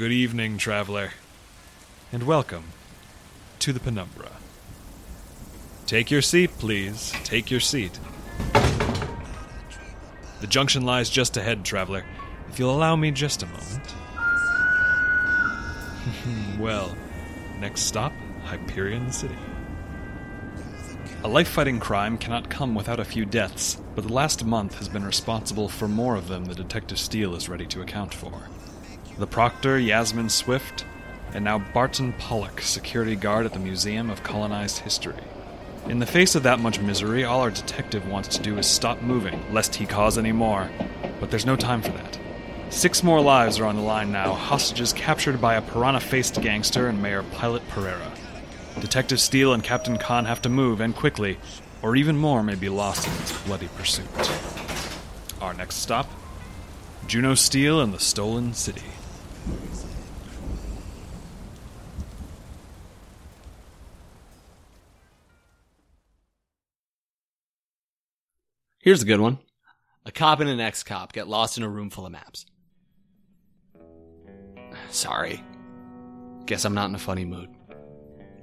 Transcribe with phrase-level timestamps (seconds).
[0.00, 1.10] Good evening, traveler,
[2.10, 2.64] and welcome
[3.58, 4.30] to the penumbra.
[5.84, 7.12] Take your seat, please.
[7.22, 8.00] Take your seat.
[10.40, 12.06] The junction lies just ahead, traveler.
[12.48, 13.94] If you'll allow me just a moment.
[16.58, 16.96] well,
[17.58, 18.14] next stop,
[18.44, 19.36] Hyperion City.
[21.24, 24.88] A life fighting crime cannot come without a few deaths, but the last month has
[24.88, 28.48] been responsible for more of them than Detective Steel is ready to account for.
[29.20, 30.86] The proctor, Yasmin Swift,
[31.34, 35.22] and now Barton Pollock, security guard at the Museum of Colonized History.
[35.90, 39.02] In the face of that much misery, all our detective wants to do is stop
[39.02, 40.70] moving, lest he cause any more.
[41.20, 42.18] But there's no time for that.
[42.70, 46.88] Six more lives are on the line now, hostages captured by a piranha faced gangster
[46.88, 48.10] and Mayor Pilot Pereira.
[48.80, 51.36] Detective Steel and Captain Khan have to move, and quickly,
[51.82, 54.08] or even more may be lost in this bloody pursuit.
[55.42, 56.08] Our next stop
[57.06, 58.80] Juno Steel and the Stolen City.
[68.82, 69.38] Here's a good one.
[70.06, 72.46] A cop and an ex cop get lost in a room full of maps.
[74.88, 75.44] Sorry.
[76.46, 77.50] Guess I'm not in a funny mood.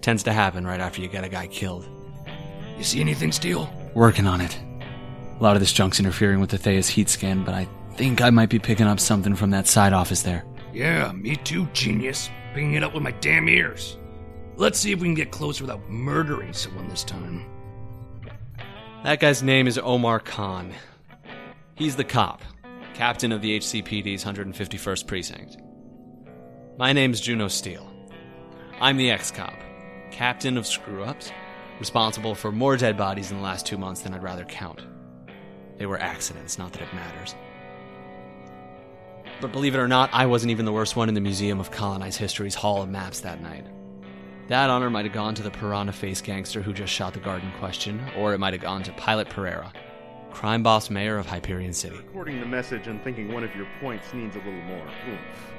[0.01, 1.89] Tends to happen right after you get a guy killed.
[2.77, 3.67] You see anything, Steel?
[3.95, 4.55] Working on it.
[5.39, 8.29] A lot of this junk's interfering with the Thea's heat scan, but I think I
[8.29, 10.45] might be picking up something from that side office there.
[10.71, 12.29] Yeah, me too, genius.
[12.53, 13.97] Picking it up with my damn ears.
[14.55, 17.43] Let's see if we can get closer without murdering someone this time.
[19.03, 20.73] That guy's name is Omar Khan.
[21.75, 22.41] He's the cop,
[22.95, 25.57] captain of the HCPD's 151st Precinct.
[26.79, 27.87] My name's Juno Steel.
[28.81, 29.53] I'm the ex cop,
[30.11, 31.31] captain of screw ups,
[31.79, 34.81] responsible for more dead bodies in the last two months than I'd rather count.
[35.77, 37.35] They were accidents, not that it matters.
[39.39, 41.69] But believe it or not, I wasn't even the worst one in the Museum of
[41.69, 43.67] Colonized History's Hall of Maps that night.
[44.47, 47.43] That honor might have gone to the piranha face gangster who just shot the guard
[47.43, 49.73] in question, or it might have gone to Pilot Pereira,
[50.31, 51.97] crime boss mayor of Hyperion City.
[51.97, 55.51] Recording the message and thinking one of your points needs a little more oomph.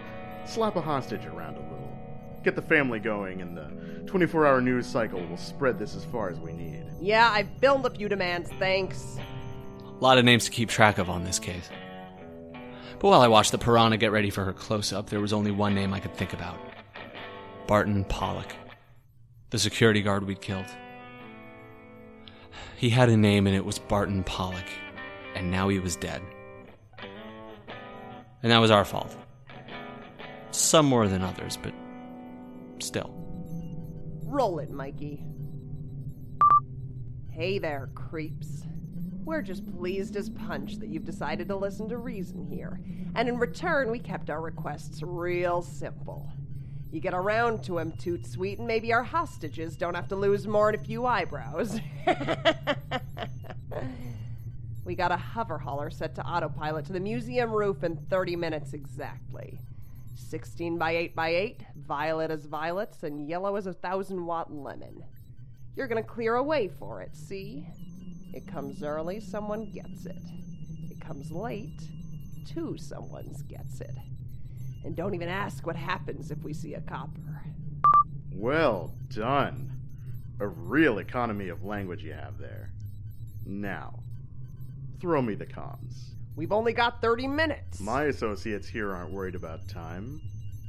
[0.46, 1.98] Slap a hostage around a little.
[2.42, 6.30] Get the family going, and the 24 hour news cycle will spread this as far
[6.30, 6.86] as we need.
[6.98, 9.18] Yeah, I've filmed a few demands, thanks.
[9.84, 11.68] A lot of names to keep track of on this case.
[12.98, 15.50] But while I watched the piranha get ready for her close up, there was only
[15.50, 16.58] one name I could think about
[17.66, 18.54] Barton Pollock,
[19.50, 20.66] the security guard we'd killed.
[22.76, 24.66] He had a name and it was Barton Pollock,
[25.34, 26.22] and now he was dead.
[28.42, 29.16] And that was our fault.
[30.50, 31.72] Some more than others, but
[32.78, 33.10] still.
[34.24, 35.24] Roll it, Mikey.
[37.30, 38.64] Hey there, creeps.
[39.24, 42.80] We're just pleased as punch that you've decided to listen to reason here.
[43.14, 46.30] And in return, we kept our requests real simple.
[46.90, 50.46] You get around to 'em, Toot Sweet, and maybe our hostages don't have to lose
[50.46, 51.78] more than a few eyebrows.
[54.84, 58.72] we got a hover hauler set to autopilot to the museum roof in 30 minutes
[58.72, 59.60] exactly.
[60.16, 65.04] 16 by 8 by 8, violet as violets, and yellow as a thousand watt lemon.
[65.76, 67.66] You're gonna clear a way for it, see?
[68.32, 70.22] It comes early, someone gets it.
[70.90, 71.82] It comes late,
[72.46, 73.94] two someone's gets it.
[74.84, 77.42] And don't even ask what happens if we see a copper.
[78.32, 79.72] Well done.
[80.40, 82.70] A real economy of language you have there.
[83.44, 83.98] Now,
[85.00, 86.10] throw me the comms.
[86.36, 87.80] We've only got 30 minutes.
[87.80, 90.20] My associates here aren't worried about time.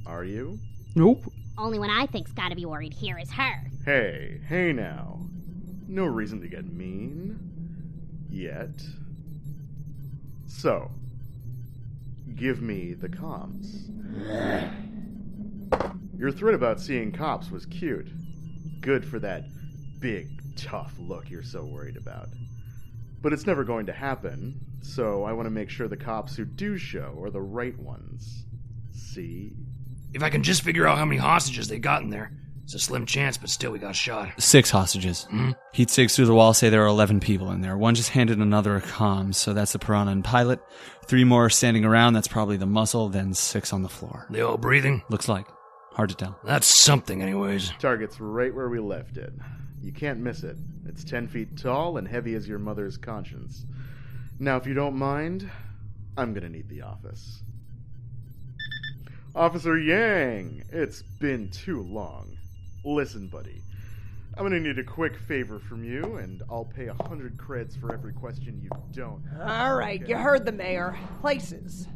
[0.07, 0.57] Are you?
[0.95, 1.31] Nope.
[1.57, 3.67] Only one I think's gotta be worried here is her.
[3.85, 5.19] Hey, hey now.
[5.87, 7.37] No reason to get mean.
[8.29, 8.81] Yet.
[10.47, 10.89] So,
[12.39, 13.89] give me the comms.
[16.17, 18.09] Your threat about seeing cops was cute.
[18.81, 19.43] Good for that
[19.99, 22.29] big, tough look you're so worried about.
[23.21, 26.45] But it's never going to happen, so I want to make sure the cops who
[26.45, 28.45] do show are the right ones.
[28.91, 29.51] See?
[30.13, 32.31] If I can just figure out how many hostages they got in there,
[32.69, 34.29] it's a slim chance, but still we got shot.
[34.37, 35.23] Six hostages.
[35.23, 35.53] Hmm?
[35.73, 37.75] Heat sigs through the wall say there are 11 people in there.
[37.75, 40.59] One just handed another a comm, so that's the piranha and pilot.
[41.07, 44.27] Three more are standing around, that's probably the muscle, then six on the floor.
[44.29, 45.01] They all breathing?
[45.09, 45.47] Looks like.
[45.93, 46.37] Hard to tell.
[46.43, 47.71] That's something, anyways.
[47.79, 49.33] Target's right where we left it.
[49.81, 50.55] You can't miss it.
[50.85, 53.65] It's 10 feet tall and heavy as your mother's conscience.
[54.37, 55.49] Now, if you don't mind,
[56.15, 57.41] I'm gonna need the office.
[59.33, 62.35] Officer Yang, it's been too long.
[62.95, 63.61] Listen, buddy.
[64.35, 67.93] I'm gonna need a quick favor from you, and I'll pay a hundred creds for
[67.93, 69.21] every question you don't.
[69.39, 70.97] All right, you heard the mayor.
[71.21, 71.87] Places.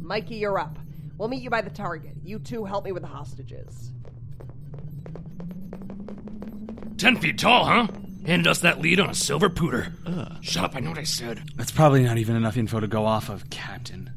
[0.00, 0.76] Mikey, you're up.
[1.18, 2.14] We'll meet you by the target.
[2.24, 3.92] You two help me with the hostages.
[6.96, 7.86] Ten feet tall, huh?
[8.26, 9.92] Hand us that lead on a silver pooter.
[10.42, 11.42] Shut up, I know what I said.
[11.56, 14.10] That's probably not even enough info to go off of, Captain.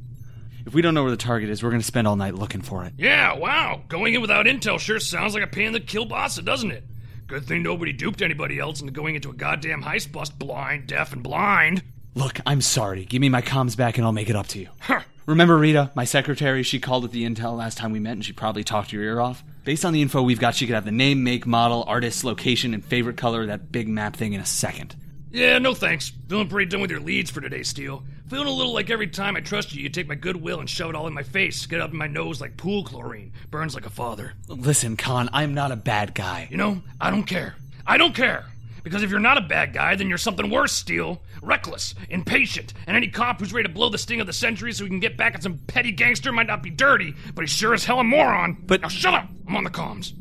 [0.65, 2.61] If we don't know where the target is, we're going to spend all night looking
[2.61, 2.93] for it.
[2.97, 3.81] Yeah, wow.
[3.89, 6.83] Going in without intel sure sounds like a pain in the kill bossa, doesn't it?
[7.27, 11.13] Good thing nobody duped anybody else into going into a goddamn heist bust blind, deaf,
[11.13, 11.83] and blind.
[12.15, 13.05] Look, I'm sorry.
[13.05, 14.69] Give me my comms back and I'll make it up to you.
[14.79, 15.01] Huh.
[15.25, 16.63] Remember Rita, my secretary?
[16.63, 19.19] She called with the intel last time we met and she probably talked your ear
[19.19, 19.43] off.
[19.63, 22.73] Based on the info we've got, she could have the name, make, model, artist, location,
[22.73, 24.95] and favorite color of that big map thing in a second.
[25.31, 26.11] Yeah, no thanks.
[26.29, 28.03] Feeling pretty done with your leads for today, Steel.
[28.33, 30.89] Feeling a little like every time I trust you, you take my goodwill and shove
[30.89, 33.31] it all in my face, get up in my nose like pool chlorine.
[33.51, 34.33] Burns like a father.
[34.47, 36.47] Listen, Khan, I'm not a bad guy.
[36.49, 37.53] You know, I don't care.
[37.85, 38.45] I don't care.
[38.83, 41.21] Because if you're not a bad guy, then you're something worse, Steel.
[41.43, 44.83] Reckless, impatient, and any cop who's ready to blow the sting of the century so
[44.83, 47.75] he can get back at some petty gangster might not be dirty, but he's sure
[47.75, 48.57] as hell a moron.
[48.65, 49.29] But- now shut up!
[49.47, 50.13] I'm on the comms.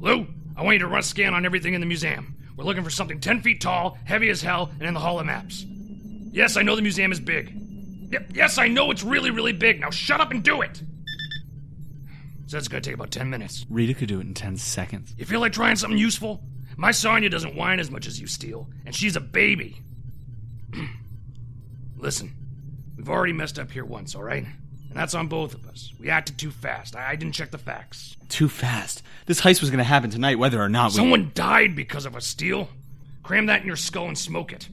[0.00, 2.34] Lou, I want you to run a scan on everything in the museum.
[2.56, 5.26] We're looking for something 10 feet tall, heavy as hell, and in the Hall of
[5.26, 5.66] Maps.
[6.34, 7.54] Yes, I know the museum is big.
[8.10, 9.80] Yep, yes, I know it's really, really big.
[9.80, 10.82] Now shut up and do it!
[12.46, 13.64] So it's gonna take about 10 minutes.
[13.70, 15.14] Rita could do it in 10 seconds.
[15.16, 16.42] You feel like trying something useful?
[16.76, 19.80] My Sonya doesn't whine as much as you, Steel, and she's a baby.
[21.96, 22.32] Listen,
[22.96, 24.42] we've already messed up here once, all right?
[24.42, 25.92] And that's on both of us.
[26.00, 26.96] We acted too fast.
[26.96, 28.16] I, I didn't check the facts.
[28.28, 29.04] Too fast.
[29.26, 30.96] This heist was going to happen tonight, whether or not we.
[30.96, 32.68] Someone died because of a Steel.
[33.22, 34.68] Cram that in your skull and smoke it.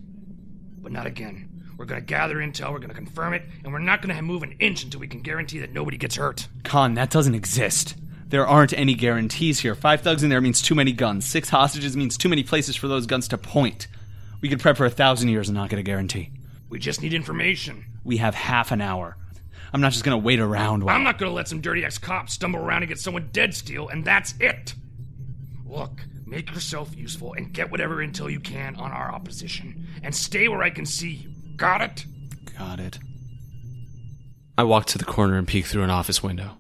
[0.82, 1.51] But not again.
[1.82, 4.84] We're gonna gather intel, we're gonna confirm it, and we're not gonna move an inch
[4.84, 6.48] until we can guarantee that nobody gets hurt.
[6.64, 7.96] Khan, that doesn't exist.
[8.28, 9.74] There aren't any guarantees here.
[9.74, 11.26] Five thugs in there means too many guns.
[11.26, 13.88] Six hostages means too many places for those guns to point.
[14.42, 16.30] We could prep for a thousand years and not get a guarantee.
[16.70, 17.84] We just need information.
[18.04, 19.18] We have half an hour.
[19.74, 20.96] I'm not just gonna wait around while.
[20.96, 23.90] I'm not gonna let some dirty ex cop stumble around and get someone dead, Steel,
[23.90, 24.76] and that's it.
[25.66, 29.88] Look, make yourself useful and get whatever intel you can on our opposition.
[30.04, 31.31] And stay where I can see you.
[31.62, 32.06] Got it?
[32.58, 32.98] Got it.
[34.58, 36.58] I walked to the corner and peeked through an office window.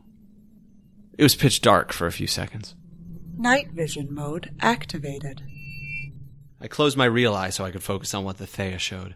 [1.17, 2.75] It was pitch dark for a few seconds.
[3.35, 5.41] Night vision mode activated.
[6.61, 9.15] I closed my real eye so I could focus on what the Thea showed.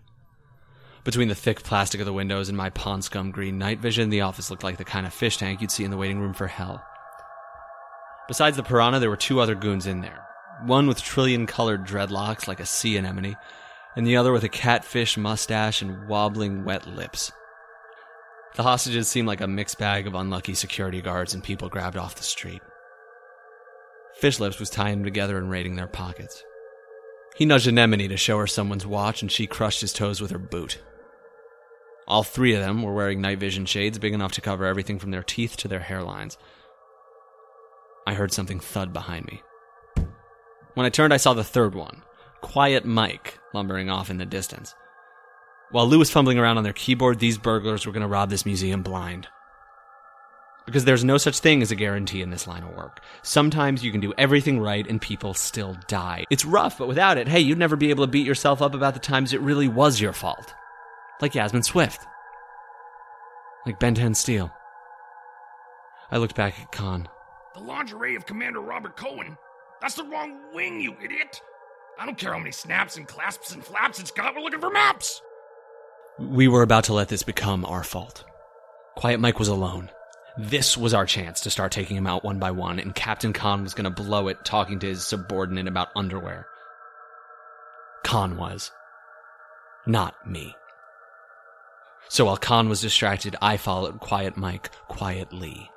[1.03, 4.21] Between the thick plastic of the windows and my pond scum green night vision, the
[4.21, 6.47] office looked like the kind of fish tank you'd see in the waiting room for
[6.47, 6.83] hell.
[8.27, 10.25] Besides the piranha, there were two other goons in there.
[10.65, 13.35] One with trillion colored dreadlocks like a sea anemone,
[13.95, 17.31] and the other with a catfish mustache and wobbling wet lips.
[18.55, 22.15] The hostages seemed like a mixed bag of unlucky security guards and people grabbed off
[22.15, 22.61] the street.
[24.15, 26.43] Fish Lips was tying them together and raiding their pockets.
[27.35, 30.39] He nudged Anemone to show her someone's watch, and she crushed his toes with her
[30.39, 30.81] boot.
[32.07, 35.11] All three of them were wearing night vision shades big enough to cover everything from
[35.11, 36.37] their teeth to their hairlines.
[38.07, 39.41] I heard something thud behind me.
[40.75, 42.03] When I turned, I saw the third one,
[42.45, 44.75] Quiet Mike, lumbering off in the distance.
[45.71, 48.45] While Lou was fumbling around on their keyboard, these burglars were going to rob this
[48.45, 49.27] museum blind.
[50.67, 53.01] Because there's no such thing as a guarantee in this line of work.
[53.23, 56.23] Sometimes you can do everything right and people still die.
[56.29, 58.93] It's rough, but without it, hey, you'd never be able to beat yourself up about
[58.93, 60.53] the times it really was your fault.
[61.21, 62.05] Like Yasmin Swift.
[63.65, 64.53] Like Ben 10 Steel.
[66.11, 67.09] I looked back at Khan.
[67.55, 69.35] The lingerie of Commander Robert Cohen?
[69.81, 71.41] That's the wrong wing, you idiot!
[71.97, 74.69] I don't care how many snaps and clasps and flaps it's got, we're looking for
[74.69, 75.21] maps!
[76.19, 78.23] We were about to let this become our fault.
[78.95, 79.89] Quiet Mike was alone.
[80.37, 83.63] This was our chance to start taking him out one by one, and Captain Khan
[83.63, 86.47] was going to blow it talking to his subordinate about underwear.
[88.03, 88.71] Khan was.
[89.87, 90.55] Not me.
[92.09, 95.69] So while Khan was distracted, I followed Quiet Mike quietly.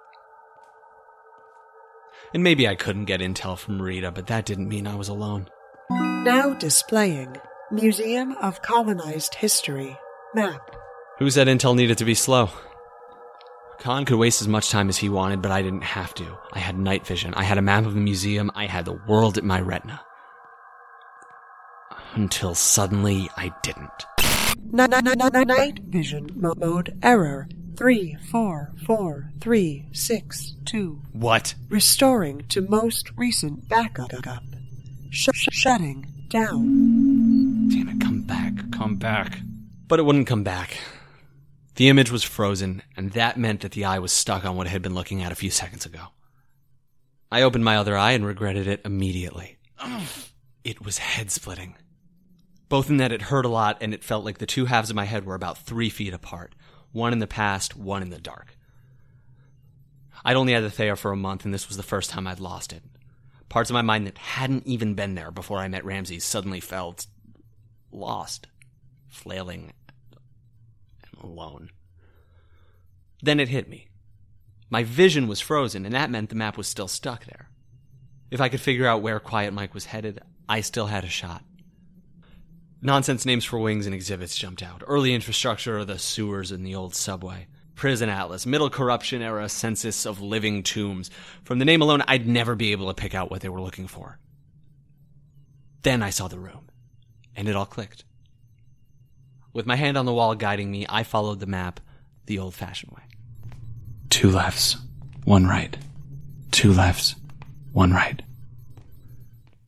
[2.34, 5.48] And maybe I couldn't get intel from Rita, but that didn't mean I was alone.
[5.90, 7.36] Now displaying
[7.70, 9.96] Museum of Colonized History
[10.34, 10.76] map.
[11.18, 12.50] Who said intel needed to be slow?
[13.78, 16.38] Khan could waste as much time as he wanted, but I didn't have to.
[16.52, 17.32] I had night vision.
[17.34, 18.50] I had a map of the museum.
[18.54, 20.02] I had the world at my retina.
[22.14, 24.06] Until suddenly I didn't.
[24.70, 27.48] Night, vision mo- mode error.
[27.76, 31.00] Three, four, four, three, six, two.
[31.12, 31.54] What?
[31.70, 34.10] Restoring to most recent backup.
[35.10, 37.68] Sh- sh- shutting down.
[37.68, 39.38] Damn it, come back, come back.
[39.86, 40.78] But it wouldn't come back.
[41.76, 44.70] The image was frozen, and that meant that the eye was stuck on what it
[44.70, 46.08] had been looking at a few seconds ago.
[47.30, 49.58] I opened my other eye and regretted it immediately.
[50.64, 51.76] It was head splitting.
[52.68, 54.96] Both in that it hurt a lot and it felt like the two halves of
[54.96, 56.54] my head were about three feet apart.
[56.92, 58.56] One in the past, one in the dark.
[60.24, 62.40] I'd only had the Thea for a month, and this was the first time I'd
[62.40, 62.82] lost it.
[63.48, 67.06] Parts of my mind that hadn't even been there before I met Ramsey suddenly felt
[67.90, 68.46] lost,
[69.08, 69.72] flailing,
[71.02, 71.70] and alone.
[73.22, 73.88] Then it hit me.
[74.70, 77.48] My vision was frozen, and that meant the map was still stuck there.
[78.30, 81.42] If I could figure out where Quiet Mike was headed, I still had a shot.
[82.82, 84.82] Nonsense names for wings and exhibits jumped out.
[84.86, 87.48] Early infrastructure of the sewers in the old subway.
[87.78, 91.12] Prison Atlas, middle corruption era census of living tombs.
[91.44, 93.86] From the name alone, I'd never be able to pick out what they were looking
[93.86, 94.18] for.
[95.82, 96.68] Then I saw the room,
[97.36, 98.04] and it all clicked.
[99.52, 101.78] With my hand on the wall guiding me, I followed the map
[102.26, 103.04] the old fashioned way.
[104.10, 104.76] Two lefts,
[105.24, 105.76] one right.
[106.50, 107.14] Two lefts,
[107.72, 108.20] one right.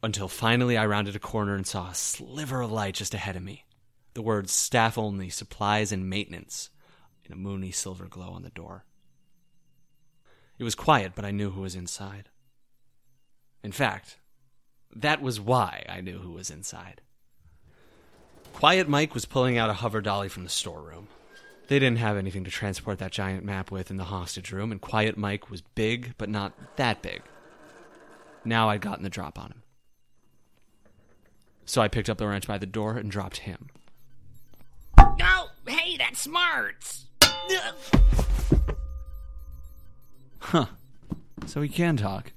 [0.03, 3.45] Until finally I rounded a corner and saw a sliver of light just ahead of
[3.45, 3.67] me.
[4.15, 6.71] The words staff only, supplies and maintenance
[7.31, 8.85] in a moony silver glow on the door.
[10.59, 12.29] It was quiet, but I knew who was inside.
[13.63, 14.19] In fact,
[14.95, 17.03] that was why I knew who was inside.
[18.53, 21.07] Quiet Mike was pulling out a hover dolly from the storeroom.
[21.69, 24.81] They didn't have anything to transport that giant map with in the hostage room, and
[24.81, 27.23] Quiet Mike was big, but not that big.
[28.45, 29.63] Now I'd gotten the drop on him.
[31.65, 33.69] So I picked up the wrench by the door and dropped him.
[34.99, 37.05] Oh, hey, that's smart.
[40.39, 40.67] Huh.
[41.47, 42.33] So he can talk.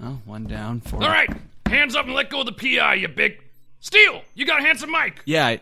[0.00, 1.02] Well, one down, four.
[1.02, 1.30] All right,
[1.66, 3.40] hands up and let go of the PI, you big.
[3.80, 5.22] Steel, you got a handsome Mike.
[5.24, 5.60] Yeah, I...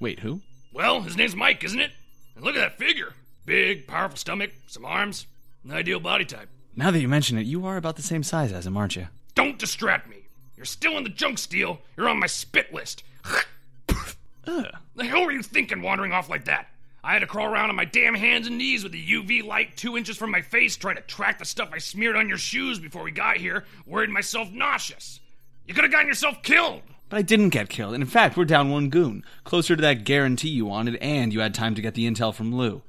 [0.00, 0.40] Wait, who?
[0.72, 1.92] Well, his name's Mike, isn't it?
[2.34, 3.12] And look at that figure.
[3.46, 5.26] Big, powerful stomach, some arms,
[5.64, 6.48] an ideal body type.
[6.74, 9.08] Now that you mention it, you are about the same size as him, aren't you?
[9.34, 10.16] Don't distract me.
[10.56, 11.80] You're still in the junk Steel.
[11.96, 13.04] You're on my spit list.
[13.88, 14.66] Ugh.
[14.96, 16.68] The hell were you thinking wandering off like that?
[17.04, 19.76] I had to crawl around on my damn hands and knees with the UV light
[19.76, 22.78] two inches from my face trying to track the stuff I smeared on your shoes
[22.78, 25.18] before we got here, worried myself nauseous.
[25.66, 26.82] You could have gotten yourself killed.
[27.08, 27.94] But I didn't get killed.
[27.94, 29.24] And in fact, we're down one goon.
[29.42, 32.54] Closer to that guarantee you wanted, and you had time to get the intel from
[32.54, 32.82] Lou.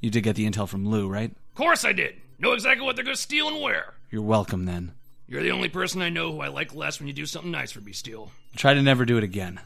[0.00, 1.30] You did get the intel from Lou, right?
[1.30, 2.16] Of course I did.
[2.40, 3.94] Know exactly what they're gonna steal and where.
[4.10, 4.92] You're welcome then.
[5.28, 7.70] You're the only person I know who I like less when you do something nice
[7.70, 8.32] for me, Steel.
[8.56, 9.60] Try to never do it again.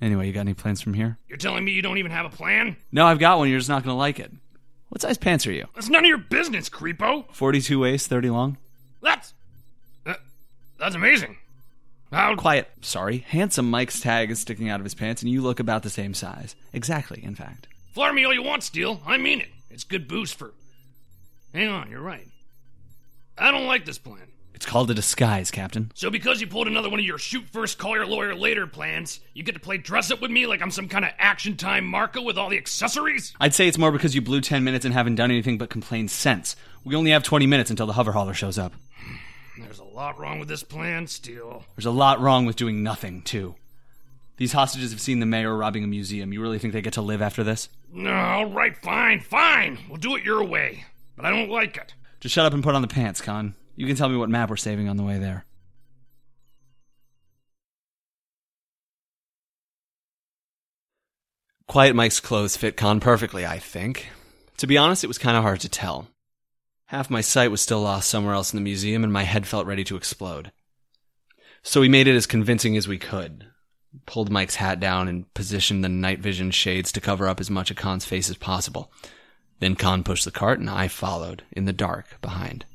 [0.00, 1.18] Anyway, you got any plans from here?
[1.28, 2.76] You're telling me you don't even have a plan?
[2.90, 3.48] No, I've got one.
[3.50, 4.32] You're just not going to like it.
[4.88, 5.66] What size pants are you?
[5.74, 7.24] That's none of your business, creepo.
[7.32, 8.56] 42 waist, 30 long?
[9.02, 9.34] That's.
[10.06, 10.14] Uh,
[10.78, 11.36] that's amazing.
[12.10, 12.34] How.
[12.34, 12.68] Quiet.
[12.80, 13.18] Sorry.
[13.28, 16.14] Handsome Mike's tag is sticking out of his pants, and you look about the same
[16.14, 16.56] size.
[16.72, 17.68] Exactly, in fact.
[17.92, 19.00] Flatter me all you want, Steel.
[19.06, 19.48] I mean it.
[19.70, 20.54] It's good boost for.
[21.54, 22.26] Hang on, you're right.
[23.38, 24.28] I don't like this plan.
[24.60, 25.90] It's called a disguise, Captain.
[25.94, 29.20] So because you pulled another one of your shoot first, call your lawyer later plans,
[29.32, 31.86] you get to play dress up with me like I'm some kind of action time
[31.86, 33.32] Marco with all the accessories?
[33.40, 36.08] I'd say it's more because you blew 10 minutes and haven't done anything but complain
[36.08, 36.56] since.
[36.84, 38.74] We only have 20 minutes until the hover hauler shows up.
[39.58, 41.64] There's a lot wrong with this plan, Steel.
[41.74, 43.54] There's a lot wrong with doing nothing, too.
[44.36, 46.34] These hostages have seen the mayor robbing a museum.
[46.34, 47.70] You really think they get to live after this?
[47.90, 49.78] No, all right, fine, fine.
[49.88, 50.84] We'll do it your way.
[51.16, 51.94] But I don't like it.
[52.20, 53.54] Just shut up and put on the pants, Khan.
[53.80, 55.46] You can tell me what map we're saving on the way there.
[61.66, 64.10] Quiet Mike's clothes fit Khan perfectly, I think.
[64.58, 66.08] To be honest, it was kind of hard to tell.
[66.88, 69.66] Half my sight was still lost somewhere else in the museum, and my head felt
[69.66, 70.52] ready to explode.
[71.62, 73.46] So we made it as convincing as we could.
[74.04, 77.70] Pulled Mike's hat down and positioned the night vision shades to cover up as much
[77.70, 78.92] of Khan's face as possible.
[79.58, 82.66] Then Khan pushed the cart, and I followed, in the dark, behind.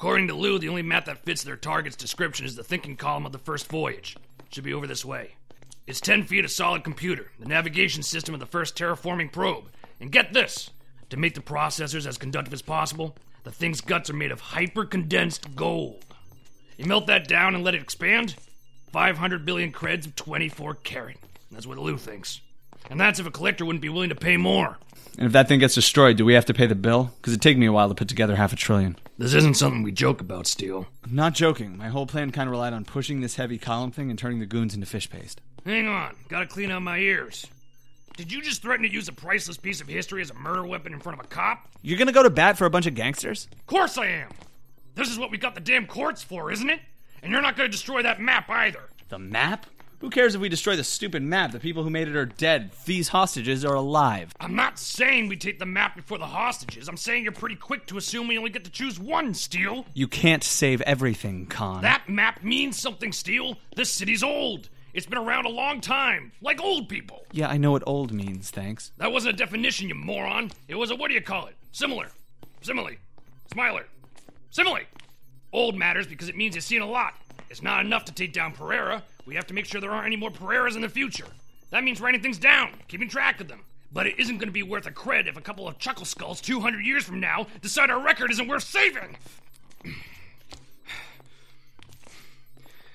[0.00, 3.26] According to Lou, the only map that fits their target's description is the thinking column
[3.26, 4.16] of the first voyage.
[4.38, 5.34] It Should be over this way.
[5.86, 9.64] It's 10 feet of solid computer, the navigation system of the first terraforming probe.
[10.00, 10.70] And get this
[11.10, 13.14] to make the processors as conductive as possible,
[13.44, 16.02] the thing's guts are made of hyper condensed gold.
[16.78, 18.36] You melt that down and let it expand?
[18.92, 21.18] 500 billion creds of 24 karat.
[21.52, 22.40] That's what Lou thinks.
[22.88, 24.78] And that's if a collector wouldn't be willing to pay more.
[25.18, 27.12] And if that thing gets destroyed, do we have to pay the bill?
[27.16, 28.96] Because it'd take me a while to put together half a trillion.
[29.20, 30.86] This isn't something we joke about, Steel.
[31.04, 31.76] I'm not joking.
[31.76, 34.46] My whole plan kind of relied on pushing this heavy column thing and turning the
[34.46, 35.42] goons into fish paste.
[35.66, 37.46] Hang on, gotta clean out my ears.
[38.16, 40.94] Did you just threaten to use a priceless piece of history as a murder weapon
[40.94, 41.68] in front of a cop?
[41.82, 43.46] You're gonna go to bat for a bunch of gangsters?
[43.52, 44.30] Of course I am!
[44.94, 46.80] This is what we got the damn courts for, isn't it?
[47.22, 48.88] And you're not gonna destroy that map either.
[49.10, 49.66] The map?
[50.00, 51.52] Who cares if we destroy the stupid map?
[51.52, 52.70] The people who made it are dead.
[52.86, 54.32] These hostages are alive.
[54.40, 56.88] I'm not saying we take the map before the hostages.
[56.88, 59.84] I'm saying you're pretty quick to assume we only get to choose one, Steel.
[59.92, 61.82] You can't save everything, Khan.
[61.82, 63.58] That map means something, Steel.
[63.76, 64.70] This city's old.
[64.94, 67.26] It's been around a long time, like old people.
[67.30, 68.92] Yeah, I know what old means, thanks.
[68.96, 70.50] That wasn't a definition, you moron.
[70.66, 71.56] It was a what do you call it?
[71.72, 72.08] Similar.
[72.62, 72.96] Simile.
[73.52, 73.86] Smiler.
[74.50, 74.86] Simile.
[75.52, 77.14] Old matters because it means you've seen a lot.
[77.50, 79.02] It's not enough to take down Pereira.
[79.30, 81.28] We have to make sure there aren't any more Pereiras in the future.
[81.70, 83.60] That means writing things down, keeping track of them.
[83.92, 86.40] But it isn't going to be worth a cred if a couple of chuckle skulls
[86.40, 89.16] 200 years from now decide our record isn't worth saving.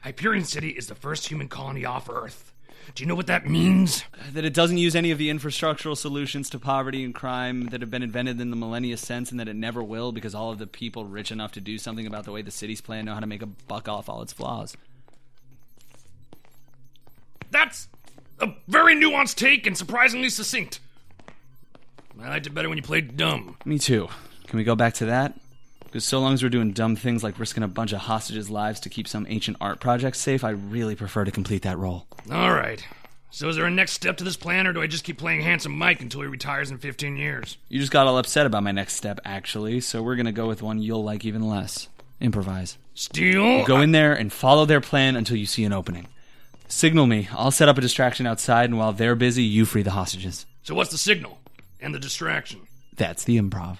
[0.03, 2.51] Hyperion City is the first human colony off Earth.
[2.95, 4.03] Do you know what that means?
[4.33, 7.89] That it doesn't use any of the infrastructural solutions to poverty and crime that have
[7.89, 10.67] been invented in the millennia since, and that it never will because all of the
[10.67, 13.25] people rich enough to do something about the way the city's planned know how to
[13.25, 14.75] make a buck off all its flaws.
[17.51, 17.87] That's
[18.39, 20.79] a very nuanced take and surprisingly succinct.
[22.21, 23.57] I liked it better when you played dumb.
[23.65, 24.07] Me too.
[24.47, 25.37] Can we go back to that?
[25.83, 28.81] Because so long as we're doing dumb things like risking a bunch of hostages' lives
[28.81, 32.05] to keep some ancient art project safe, I really prefer to complete that role.
[32.31, 32.85] All right.
[33.31, 35.41] So is there a next step to this plan, or do I just keep playing
[35.41, 37.57] Handsome Mike until he retires in 15 years?
[37.69, 40.61] You just got all upset about my next step, actually, so we're gonna go with
[40.61, 41.89] one you'll like even less.
[42.21, 42.77] Improvise.
[42.93, 43.65] Steel?
[43.65, 46.07] Go in there and follow their plan until you see an opening.
[46.67, 47.29] Signal me.
[47.31, 50.45] I'll set up a distraction outside, and while they're busy, you free the hostages.
[50.63, 51.39] So what's the signal?
[51.79, 52.61] And the distraction?
[52.95, 53.77] That's the improv.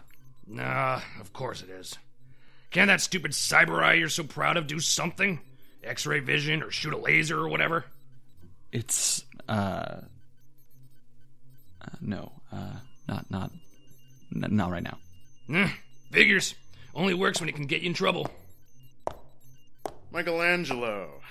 [0.48, 1.98] Nah, of course it is.
[2.72, 5.40] Can't that stupid cyber eye you're so proud of do something?
[5.84, 7.86] X ray vision or shoot a laser or whatever?
[8.72, 10.02] It's uh, uh
[12.02, 12.74] no, uh
[13.08, 13.52] not not
[14.36, 14.98] n- not right now.
[15.54, 15.70] Eh,
[16.12, 16.56] figures.
[16.94, 18.28] Only works when it can get you in trouble.
[20.12, 21.22] Michelangelo,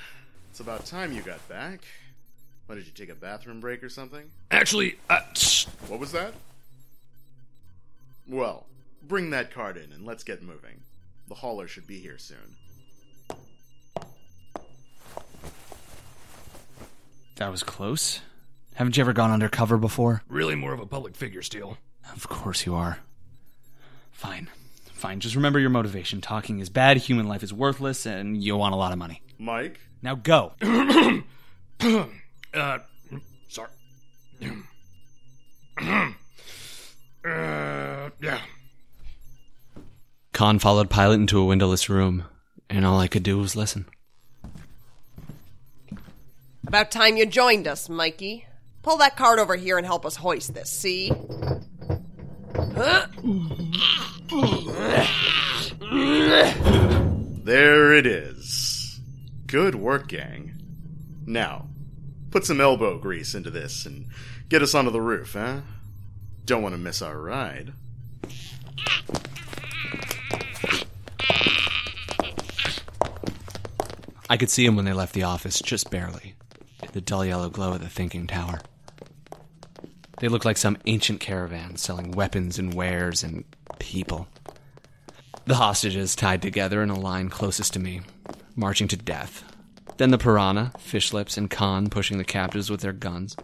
[0.54, 1.80] it's about time you got back.
[2.66, 4.30] What, did you take a bathroom break or something?
[4.52, 6.32] Actually, uh, tsh, What was that?
[8.28, 8.64] Well,
[9.02, 10.78] bring that card in and let's get moving.
[11.26, 12.38] The hauler should be here soon.
[17.34, 18.20] That was close.
[18.74, 20.22] Haven't you ever gone undercover before?
[20.28, 21.78] really more of a public figure, Steel.
[22.14, 23.00] Of course you are.
[24.12, 24.50] Fine.
[25.04, 25.20] Fine.
[25.20, 26.22] Just remember your motivation.
[26.22, 29.20] Talking is bad, human life is worthless, and you want a lot of money.
[29.38, 29.78] Mike?
[30.00, 30.52] Now go.
[32.54, 32.78] Uh,
[33.48, 33.68] sorry.
[35.76, 36.08] uh,
[38.22, 38.40] yeah.
[40.32, 42.24] Khan followed Pilot into a windowless room,
[42.70, 43.86] and all I could do was listen.
[46.66, 48.46] About time you joined us, Mikey.
[48.82, 51.12] Pull that cart over here and help us hoist this, see?
[52.56, 53.06] Huh?
[57.44, 59.00] There it is.
[59.46, 60.60] Good work, gang.
[61.24, 61.68] Now,
[62.32, 64.06] put some elbow grease into this and
[64.48, 65.60] get us onto the roof, eh?
[66.46, 67.74] Don't want to miss our ride.
[74.28, 76.34] I could see him when they left the office, just barely.
[76.92, 78.60] The dull yellow glow of the thinking tower.
[80.18, 83.44] They looked like some ancient caravan selling weapons and wares and
[83.78, 84.28] people.
[85.46, 88.00] The hostages tied together in a line closest to me,
[88.56, 89.44] marching to death.
[89.96, 93.36] Then the piranha, fish lips, and Khan pushing the captives with their guns.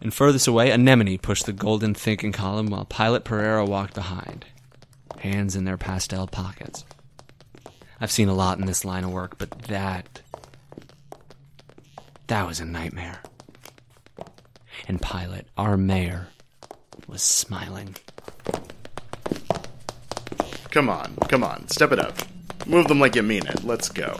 [0.00, 4.46] And furthest away, Anemone pushed the golden thinking column while Pilot Pereira walked behind,
[5.18, 6.84] hands in their pastel pockets.
[8.00, 10.20] I've seen a lot in this line of work, but that.
[12.26, 13.20] That was a nightmare.
[14.88, 16.28] And Pilot, our mayor,
[17.06, 17.94] was smiling.
[20.74, 22.18] Come on, come on, step it up.
[22.66, 23.62] Move them like you mean it.
[23.62, 24.18] Let's go.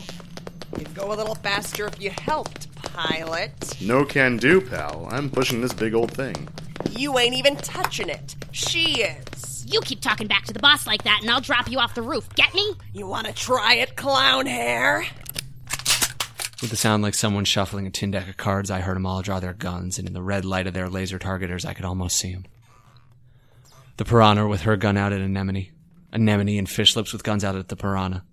[0.78, 3.76] You'd go a little faster if you helped, pilot.
[3.80, 5.08] No can do, pal.
[5.10, 6.46] I'm pushing this big old thing.
[6.92, 8.36] You ain't even touching it.
[8.52, 9.66] She is.
[9.68, 12.02] You keep talking back to the boss like that, and I'll drop you off the
[12.02, 12.28] roof.
[12.36, 12.76] Get me?
[12.92, 15.06] You want to try it, clown hair?
[16.62, 19.22] With a sound like someone shuffling a tin deck of cards, I heard them all
[19.22, 22.16] draw their guns, and in the red light of their laser targeters, I could almost
[22.16, 22.44] see them.
[23.96, 25.72] The piranha with her gun out at Anemone.
[26.14, 28.24] Anemone and fish lips with guns out at the piranha.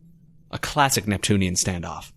[0.52, 2.12] A classic Neptunian standoff.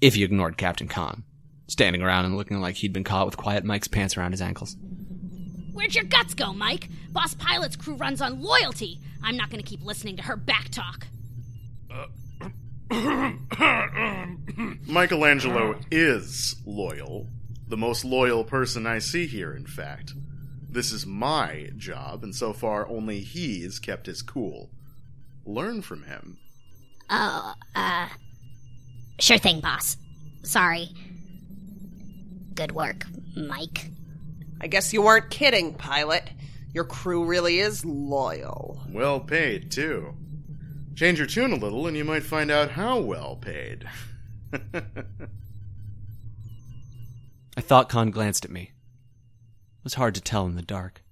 [0.00, 1.22] If you ignored Captain Khan,
[1.68, 4.76] standing around and looking like he'd been caught with Quiet Mike's pants around his ankles.
[5.72, 6.88] Where'd your guts go, Mike?
[7.10, 8.98] Boss Pilot's crew runs on loyalty.
[9.22, 11.06] I'm not gonna keep listening to her back talk.
[14.86, 17.28] Michelangelo is loyal.
[17.68, 20.12] The most loyal person I see here, in fact.
[20.74, 24.72] This is my job, and so far only he's kept his cool.
[25.46, 26.36] Learn from him.
[27.08, 28.08] Oh, uh.
[29.20, 29.96] Sure thing, boss.
[30.42, 30.88] Sorry.
[32.56, 33.06] Good work,
[33.36, 33.92] Mike.
[34.60, 36.28] I guess you weren't kidding, pilot.
[36.72, 38.82] Your crew really is loyal.
[38.90, 40.16] Well paid, too.
[40.96, 43.88] Change your tune a little, and you might find out how well paid.
[47.56, 48.73] I thought Khan glanced at me.
[49.84, 51.02] It was hard to tell in the dark.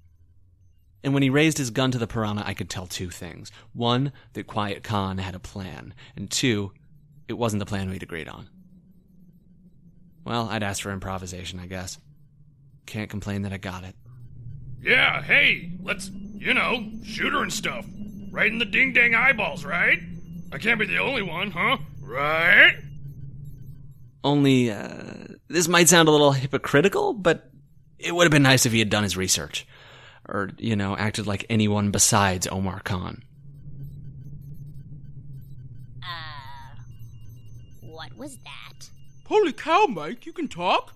[1.05, 3.53] And when he raised his gun to the piranha, I could tell two things.
[3.75, 5.93] One, that Quiet Khan had a plan.
[6.17, 6.73] And two,
[7.29, 8.49] it wasn't the plan we'd agreed on.
[10.25, 11.99] Well, I'd asked for improvisation, I guess.
[12.87, 13.95] Can't complain that I got it.
[14.81, 17.85] Yeah, hey, let's, you know, shoot her and stuff.
[18.31, 19.99] Right in the ding dang eyeballs, right?
[20.51, 21.77] I can't be the only one, huh?
[22.01, 22.73] Right?
[24.25, 27.52] Only, uh, this might sound a little hypocritical, but
[28.03, 29.67] it would have been nice if he had done his research.
[30.29, 33.25] Or, you know, acted like anyone besides Omar Khan.
[36.03, 36.77] Uh,
[37.81, 38.89] what was that?
[39.27, 40.95] Holy cow, Mike, you can talk?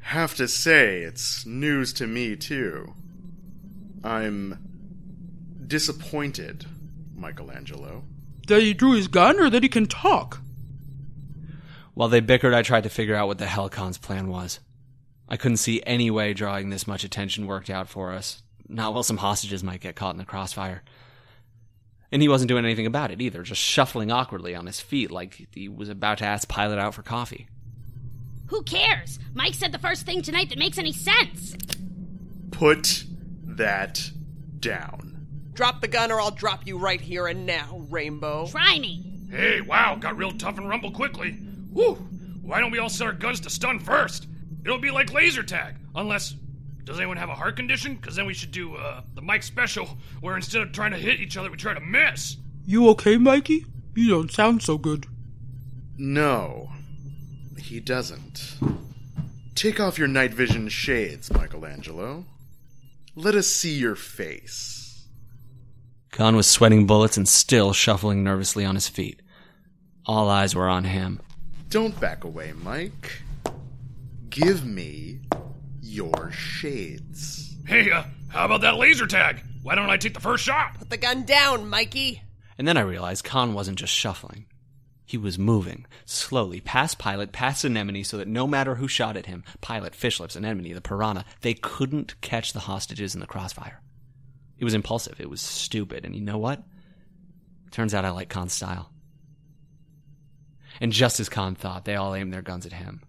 [0.00, 2.94] Have to say, it's news to me, too.
[4.02, 4.58] I'm
[5.66, 6.66] disappointed,
[7.14, 8.04] Michelangelo.
[8.48, 10.40] That he drew his gun or that he can talk?
[11.94, 14.60] While they bickered, I tried to figure out what the hell Khan's plan was.
[15.32, 18.42] I couldn't see any way drawing this much attention worked out for us.
[18.68, 20.82] Not while some hostages might get caught in the crossfire.
[22.12, 25.48] And he wasn't doing anything about it either, just shuffling awkwardly on his feet like
[25.54, 27.48] he was about to ask Pilot out for coffee.
[28.48, 29.18] Who cares?
[29.32, 31.56] Mike said the first thing tonight that makes any sense.
[32.50, 33.04] Put
[33.42, 34.10] that
[34.60, 35.26] down.
[35.54, 38.48] Drop the gun or I'll drop you right here and now, Rainbow.
[38.48, 39.02] Try me.
[39.30, 41.30] Hey, wow, got real tough and rumble quickly.
[41.72, 41.94] Whew,
[42.42, 44.26] why don't we all set our guns to stun first?
[44.64, 46.34] It'll be like laser tag, unless.
[46.84, 47.94] Does anyone have a heart condition?
[47.94, 49.86] Because then we should do uh, the Mike special,
[50.20, 52.36] where instead of trying to hit each other, we try to miss.
[52.66, 53.66] You okay, Mikey?
[53.94, 55.06] You don't sound so good.
[55.96, 56.70] No,
[57.58, 58.56] he doesn't.
[59.54, 62.24] Take off your night vision shades, Michelangelo.
[63.14, 65.06] Let us see your face.
[66.10, 69.20] Khan was sweating bullets and still shuffling nervously on his feet.
[70.06, 71.20] All eyes were on him.
[71.68, 73.22] Don't back away, Mike.
[74.32, 75.20] Give me
[75.82, 77.54] your shades.
[77.66, 79.42] Hey, uh, how about that laser tag?
[79.62, 80.78] Why don't I take the first shot?
[80.78, 82.22] Put the gun down, Mikey.
[82.56, 84.46] And then I realized Khan wasn't just shuffling.
[85.04, 89.26] He was moving, slowly, past Pilot, past Anemone, so that no matter who shot at
[89.26, 93.82] him, Pilot, Fishlips, Anemone, the Piranha, they couldn't catch the hostages in the crossfire.
[94.58, 96.62] It was impulsive, it was stupid, and you know what?
[97.70, 98.90] Turns out I like Khan's style.
[100.80, 103.02] And just as Khan thought, they all aimed their guns at him.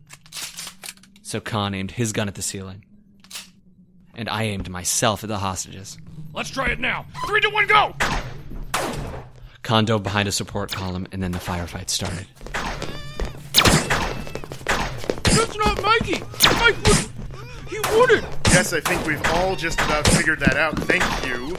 [1.34, 2.86] So Khan aimed his gun at the ceiling.
[4.14, 5.98] And I aimed myself at the hostages.
[6.32, 7.08] Let's try it now.
[7.26, 7.96] Three to one, go!
[9.64, 12.28] Khan dove behind a support column, and then the firefight started.
[15.24, 16.22] That's not Mikey!
[16.60, 17.10] Mike would.
[17.68, 18.28] He wouldn't!
[18.50, 20.78] Yes, I think we've all just about figured that out.
[20.84, 21.56] Thank you.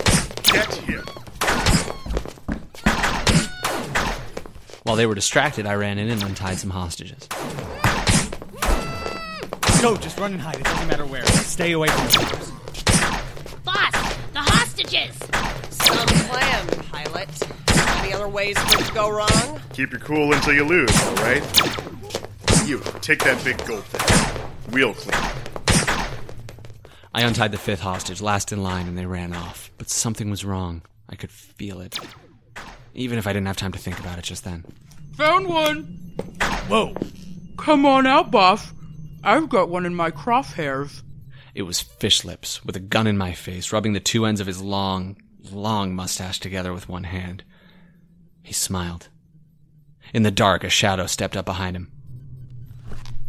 [0.53, 1.05] Get him.
[4.85, 7.29] While they were distracted, I ran in and untied some hostages.
[9.85, 10.55] Go, just run and hide.
[10.55, 11.27] It doesn't matter where.
[11.27, 12.51] Stay away from the cops.
[13.65, 13.93] Boss,
[14.33, 15.15] the hostages!
[15.69, 17.29] Some plan, pilot.
[17.99, 19.61] Any other ways it could go wrong?
[19.75, 21.43] Keep your cool until you lose, all right?
[22.65, 24.73] You, take that big gold thing.
[24.73, 25.21] We'll clean.
[27.13, 29.71] I untied the fifth hostage, last in line, and they ran off.
[29.77, 30.81] But something was wrong.
[31.11, 31.99] I could feel it.
[32.95, 34.65] Even if I didn't have time to think about it just then.
[35.19, 35.83] Found one!
[36.69, 36.95] Whoa.
[37.59, 38.73] Come on out, boss.
[39.25, 41.03] I've got one in my crosshairs.
[41.55, 44.47] It was Fish Lips, with a gun in my face, rubbing the two ends of
[44.47, 45.17] his long,
[45.51, 47.43] long mustache together with one hand.
[48.43, 49.09] He smiled.
[50.13, 51.91] In the dark, a shadow stepped up behind him.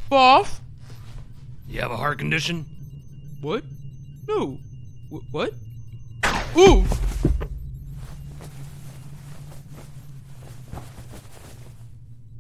[0.10, 0.60] Boss?
[1.68, 2.66] You have a heart condition?
[3.42, 3.64] What?
[4.28, 4.60] No.
[5.10, 5.54] Wh- what?
[6.58, 6.86] Ooh!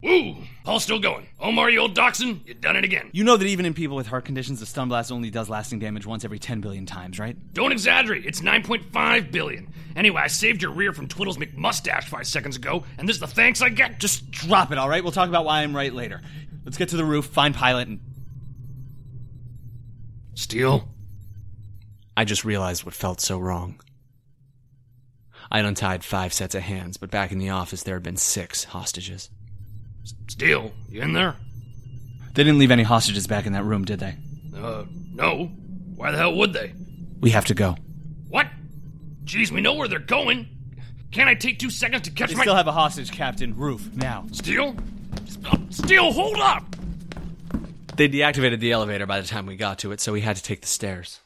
[0.03, 0.35] Woo!
[0.65, 1.28] Paul's still going.
[1.39, 3.12] Omar, you old dachshund, you done it again.
[3.13, 5.78] You know that even in people with heart conditions, the stun blast only does lasting
[5.78, 7.38] damage once every 10 billion times, right?
[7.54, 8.25] Don't exaggerate.
[8.25, 9.71] It's 9.5 billion.
[9.95, 13.28] Anyway, I saved your rear from Twiddles McMustache five seconds ago, and this is the
[13.28, 13.99] thanks I get.
[13.99, 15.04] Just drop it, all right?
[15.04, 16.19] We'll talk about why I'm right later.
[16.63, 17.99] Let's get to the roof, find Pilot, and.
[20.34, 20.89] Steel?
[22.17, 23.80] I just realized what felt so wrong.
[25.51, 28.63] I'd untied five sets of hands, but back in the office there had been six
[28.63, 29.30] hostages.
[30.27, 31.35] Steel, you in there?
[32.33, 34.15] They didn't leave any hostages back in that room, did they?
[34.55, 34.83] Uh,
[35.13, 35.45] no.
[35.95, 36.73] Why the hell would they?
[37.21, 37.77] We have to go.
[38.27, 38.47] What?
[39.23, 40.47] Jeez, we know where they're going.
[41.11, 42.43] Can't I take two seconds to catch They my.
[42.43, 43.55] still have a hostage, Captain.
[43.55, 44.25] Roof, now.
[44.31, 44.75] Steel?
[45.69, 46.65] Steel, hold up!
[47.95, 50.43] They deactivated the elevator by the time we got to it, so we had to
[50.43, 51.21] take the stairs.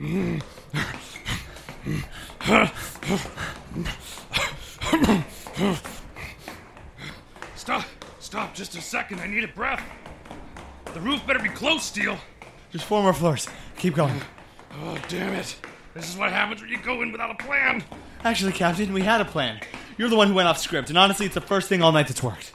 [7.68, 7.84] Stop!
[8.18, 9.20] Stop just a second.
[9.20, 9.84] I need a breath.
[10.94, 12.16] The roof better be close, Steel.
[12.70, 13.46] Just four more floors.
[13.76, 14.22] Keep going.
[14.80, 15.54] Oh, damn it.
[15.92, 17.84] This is what happens when you go in without a plan.
[18.24, 19.60] Actually, Captain, we had a plan.
[19.98, 22.08] You're the one who went off script, and honestly, it's the first thing all night
[22.08, 22.54] that's worked.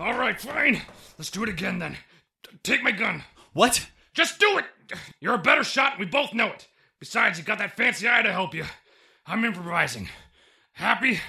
[0.00, 0.82] All right, fine.
[1.16, 1.96] Let's do it again then.
[2.64, 3.22] Take my gun.
[3.52, 3.86] What?
[4.14, 4.64] Just do it.
[5.20, 6.66] You're a better shot, and we both know it.
[6.98, 8.64] Besides, you got that fancy eye to help you.
[9.28, 10.08] I'm improvising.
[10.72, 11.20] Happy?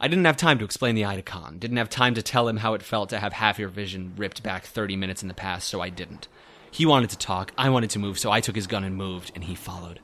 [0.00, 1.58] I didn't have time to explain the Khan.
[1.58, 4.42] Didn't have time to tell him how it felt to have half your vision ripped
[4.42, 6.28] back 30 minutes in the past, so I didn't.
[6.70, 9.30] He wanted to talk, I wanted to move, so I took his gun and moved,
[9.34, 10.00] and he followed.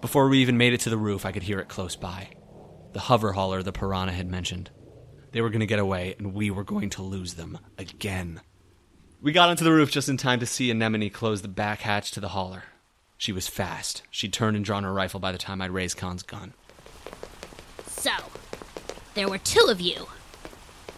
[0.00, 2.28] Before we even made it to the roof, I could hear it close by.
[2.92, 4.70] The hover hauler the piranha had mentioned.
[5.32, 8.40] They were going to get away, and we were going to lose them again.
[9.20, 12.10] We got onto the roof just in time to see Anemone close the back hatch
[12.12, 12.64] to the hauler.
[13.18, 14.02] She was fast.
[14.10, 16.54] She'd turned and drawn her rifle by the time I'd raised Khan's gun.
[17.86, 18.12] So,
[19.14, 20.06] there were two of you.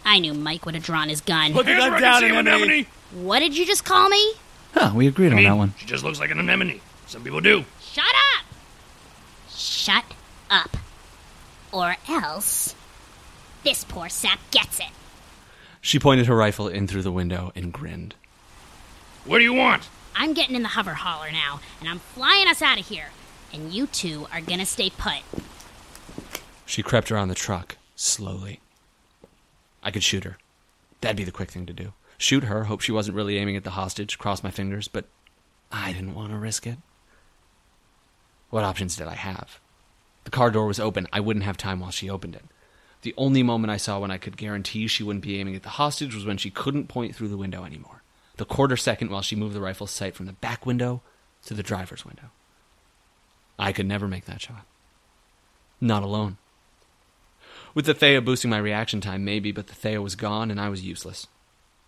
[0.05, 1.53] I knew Mike would have drawn his gun.
[1.53, 2.63] Put the Hands gun where I down, see 'em, Anemone.
[2.63, 2.85] Anemone.
[3.11, 4.33] What did you just call me?
[4.73, 5.73] Huh, we agreed I on mean, that one.
[5.77, 6.81] she just looks like an anemone.
[7.07, 7.63] Some people do.
[7.81, 8.03] Shut
[8.37, 8.45] up!
[9.55, 10.03] Shut
[10.49, 10.75] up.
[11.71, 12.75] Or else.
[13.63, 14.87] This poor sap gets it.
[15.79, 18.15] She pointed her rifle in through the window and grinned.
[19.25, 19.87] What do you want?
[20.15, 23.07] I'm getting in the hover hauler now, and I'm flying us out of here.
[23.53, 25.21] And you two are gonna stay put.
[26.65, 28.59] She crept around the truck, slowly.
[29.81, 30.37] I could shoot her.
[31.01, 31.93] That'd be the quick thing to do.
[32.17, 35.05] Shoot her, hope she wasn't really aiming at the hostage, cross my fingers, but
[35.71, 36.77] I didn't want to risk it.
[38.49, 39.59] What options did I have?
[40.23, 41.07] The car door was open.
[41.11, 42.45] I wouldn't have time while she opened it.
[43.01, 45.69] The only moment I saw when I could guarantee she wouldn't be aiming at the
[45.69, 48.03] hostage was when she couldn't point through the window anymore.
[48.37, 51.01] The quarter second while she moved the rifle's sight from the back window
[51.45, 52.31] to the driver's window.
[53.59, 54.65] I could never make that shot.
[55.81, 56.37] Not alone.
[57.73, 60.69] With the Thea boosting my reaction time, maybe, but the Thea was gone and I
[60.69, 61.27] was useless.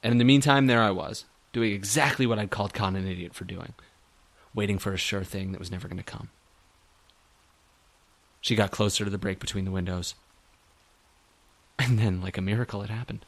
[0.02, 3.34] And in the meantime, there I was, doing exactly what I'd called Khan an idiot
[3.34, 3.74] for doing,
[4.54, 6.30] waiting for a sure thing that was never going to come.
[8.42, 10.16] She got closer to the break between the windows.
[11.78, 13.26] And then, like a miracle, it happened.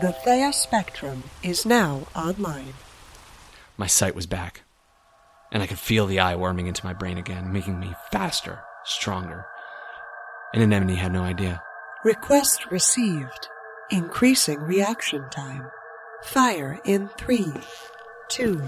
[0.00, 2.74] The Thea Spectrum is now online.
[3.78, 4.62] My sight was back,
[5.50, 9.46] and I could feel the eye worming into my brain again, making me faster, stronger.
[10.54, 11.62] And Anemone had no idea.
[12.04, 13.48] Request received.
[13.90, 15.70] Increasing reaction time.
[16.24, 17.52] Fire in three,
[18.28, 18.62] two,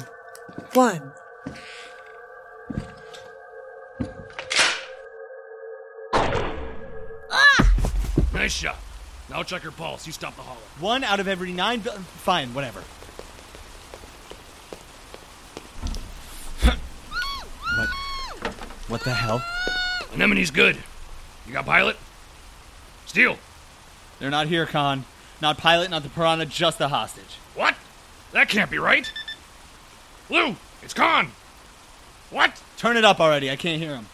[0.75, 1.13] one.
[8.33, 8.79] Nice shot.
[9.31, 10.07] Now check her pulse.
[10.07, 10.61] You stop the hauler.
[10.81, 11.81] One out of every nine.
[11.81, 12.81] Bi- Fine, whatever.
[17.77, 17.89] what?
[18.89, 19.43] What the hell?
[20.15, 20.77] Anemone's good.
[21.49, 21.97] You got pilot?
[23.07, 23.39] Steel.
[24.21, 25.07] They're not here, Khan.
[25.41, 27.39] Not pilot, not the piranha, just the hostage.
[27.55, 27.75] What?
[28.33, 29.11] That can't be right.
[30.29, 31.33] Lou, it's Khan.
[32.29, 32.63] What?
[32.77, 33.51] Turn it up already.
[33.51, 34.07] I can't hear him.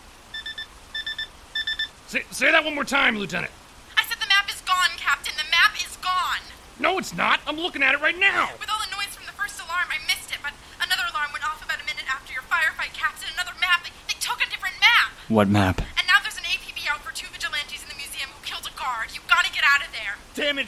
[2.07, 3.51] Say, say that one more time, Lieutenant.
[3.99, 5.35] I said the map is gone, Captain.
[5.37, 6.47] The map is gone.
[6.79, 7.41] No, it's not.
[7.49, 8.51] I'm looking at it right now.
[8.61, 11.45] With all the noise from the first alarm, I missed it, but another alarm went
[11.45, 13.27] off about a minute after your firefight, Captain.
[13.35, 13.83] Another map.
[13.83, 15.11] They, they took a different map.
[15.27, 15.83] What map?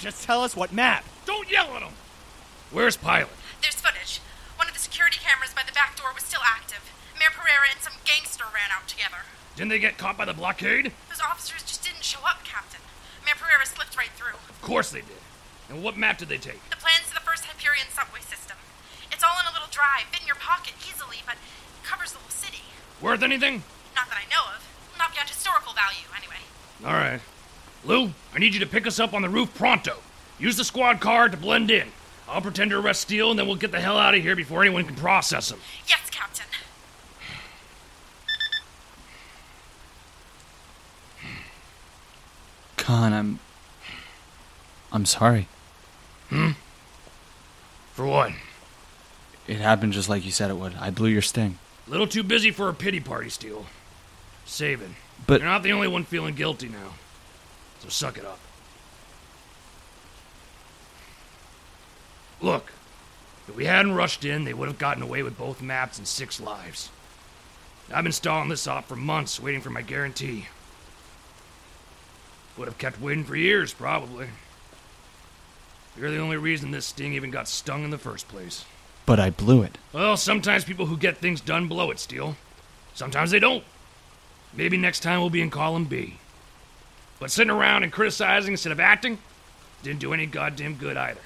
[0.02, 0.10] There.
[0.10, 1.04] Damn it, just tell us what map.
[1.24, 1.92] Don't yell at him.
[2.70, 3.28] Where's pilot?
[3.62, 4.20] There's footage.
[4.56, 6.82] One of the security cameras by the back door was still active.
[7.18, 9.24] Mayor Pereira and some gangster ran out together.
[9.56, 10.92] Didn't they get caught by the blockade?
[11.08, 12.80] Those officers just didn't show up, Captain.
[13.24, 14.36] Mayor Pereira slipped right through.
[14.48, 15.22] Of course they did.
[15.68, 16.62] And what map did they take?
[16.70, 18.56] The plans to the first Hyperion subway system.
[19.10, 22.18] It's all in a little drive, fit in your pocket easily, but it covers the
[22.20, 22.62] whole city.
[23.00, 23.64] Worth anything?
[23.96, 24.62] Not that I know of.
[24.98, 26.42] Not beyond historical value, anyway.
[26.84, 27.20] All right.
[27.84, 29.96] Lou, I need you to pick us up on the roof pronto.
[30.38, 31.88] Use the squad car to blend in.
[32.28, 34.60] I'll pretend to arrest Steel, and then we'll get the hell out of here before
[34.60, 35.58] anyone can process him.
[35.88, 36.44] Yes, Captain.
[42.76, 43.38] Khan, I'm.
[44.92, 45.48] I'm sorry.
[46.28, 46.50] Hmm?
[47.94, 48.32] For what?
[49.48, 50.74] It happened just like you said it would.
[50.76, 51.58] I blew your sting.
[51.88, 53.66] Little too busy for a pity party, Steel.
[54.44, 54.96] Saving.
[55.26, 56.94] But- You're not the only one feeling guilty now.
[57.80, 58.38] So suck it up.
[62.40, 62.72] Look,
[63.48, 66.40] if we hadn't rushed in, they would have gotten away with both maps and six
[66.40, 66.90] lives.
[67.92, 70.48] I've been stalling this off for months, waiting for my guarantee.
[72.56, 74.28] Would have kept waiting for years, probably.
[75.96, 78.64] You're the only reason this sting even got stung in the first place.
[79.06, 79.78] But I blew it.
[79.92, 82.36] Well, sometimes people who get things done blow it, Steel.
[82.94, 83.62] Sometimes they don't.
[84.52, 86.18] Maybe next time we'll be in column B.
[87.18, 89.18] But sitting around and criticizing instead of acting
[89.82, 91.20] didn't do any goddamn good either.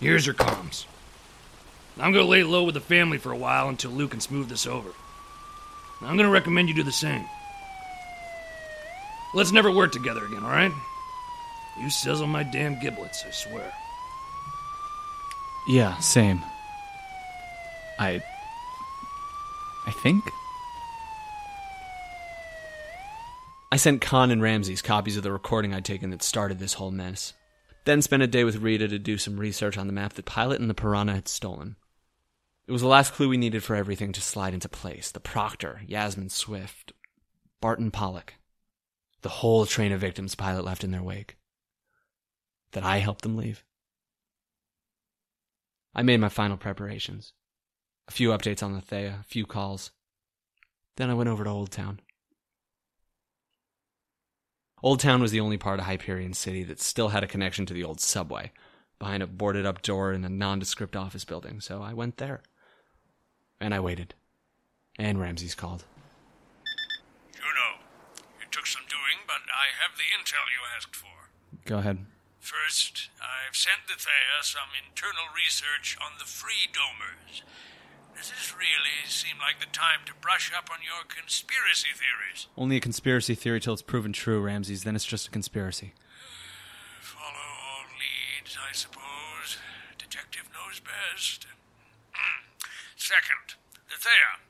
[0.00, 0.84] Here's your comms.
[1.98, 4.66] I'm gonna lay low with the family for a while until Luke can smooth this
[4.66, 4.90] over.
[6.00, 7.24] I'm gonna recommend you do the same.
[9.34, 10.72] Let's never work together again, alright?
[11.80, 13.72] You sizzle my damn giblets, I swear.
[15.68, 16.42] Yeah, same.
[17.98, 18.22] I.
[19.86, 20.24] I think?
[23.70, 26.90] I sent Khan and Ramses copies of the recording I'd taken that started this whole
[26.90, 27.34] mess.
[27.84, 30.60] Then spent a day with Rita to do some research on the map that Pilot
[30.60, 31.76] and the Piranha had stolen.
[32.66, 35.10] It was the last clue we needed for everything to slide into place.
[35.10, 36.92] The Proctor, Yasmin Swift,
[37.60, 38.34] Barton Pollock.
[39.20, 41.36] The whole train of victims Pilot left in their wake.
[42.72, 43.64] That I helped them leave.
[45.94, 47.34] I made my final preparations.
[48.06, 49.90] A few updates on the Thea, a few calls.
[50.96, 52.00] Then I went over to Old Town.
[54.82, 57.74] Old Town was the only part of Hyperion City that still had a connection to
[57.74, 58.52] the old subway,
[58.98, 62.42] behind a boarded up door in a nondescript office building, so I went there.
[63.60, 64.14] And I waited.
[64.98, 65.84] And Ramses called.
[67.34, 67.82] Juno,
[68.40, 71.30] it took some doing, but I have the intel you asked for.
[71.64, 72.06] Go ahead.
[72.38, 77.42] First, I've sent the Thea some internal research on the Free Domers.
[78.18, 82.50] Does this really seem like the time to brush up on your conspiracy theories?
[82.58, 84.82] Only a conspiracy theory till it's proven true, Ramses.
[84.82, 85.94] Then it's just a conspiracy.
[86.98, 89.62] Follow all leads, I suppose.
[90.02, 91.46] Detective knows best.
[92.98, 93.54] Second,
[93.86, 94.42] the Thea.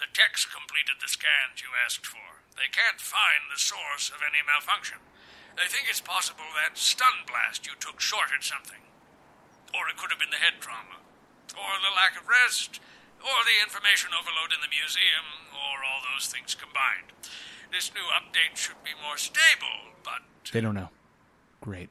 [0.00, 2.40] The techs completed the scans you asked for.
[2.56, 5.04] They can't find the source of any malfunction.
[5.60, 8.80] They think it's possible that stun blast you took shorted something.
[9.76, 10.96] Or it could have been the head trauma.
[11.52, 12.80] Or the lack of rest.
[13.22, 15.26] Or the information overload in the museum.
[15.54, 17.14] Or all those things combined.
[17.70, 20.20] This new update should be more stable, but
[20.52, 20.90] They don't know.
[21.62, 21.88] Great.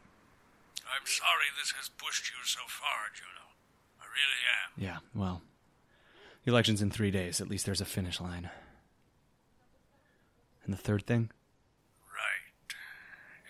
[0.85, 3.55] I'm sorry this has pushed you so far, Juno.
[3.97, 4.69] I really am.
[4.75, 5.41] Yeah, well.
[6.43, 7.39] The election's in three days.
[7.39, 8.49] At least there's a finish line.
[10.65, 11.31] And the third thing?
[12.11, 12.75] Right.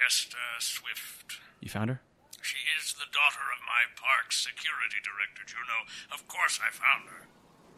[0.06, 1.42] Esther Swift.
[1.60, 2.02] You found her?
[2.42, 5.88] She is the daughter of my park's security director, Juno.
[6.14, 7.28] Of course I found her.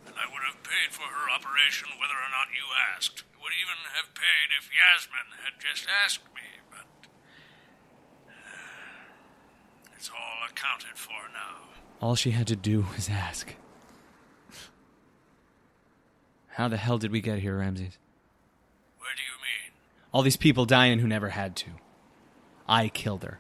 [0.08, 3.24] And I would have paid for her operation whether or not you asked.
[3.42, 6.88] Would even have paid if Yasmin had just asked me, but.
[9.98, 11.74] It's all accounted for now.
[12.02, 13.56] All she had to do was ask.
[16.54, 17.98] How the hell did we get here, Ramses?
[19.00, 19.74] Where do you mean?
[20.12, 21.70] All these people dying who never had to.
[22.68, 23.40] I killed her.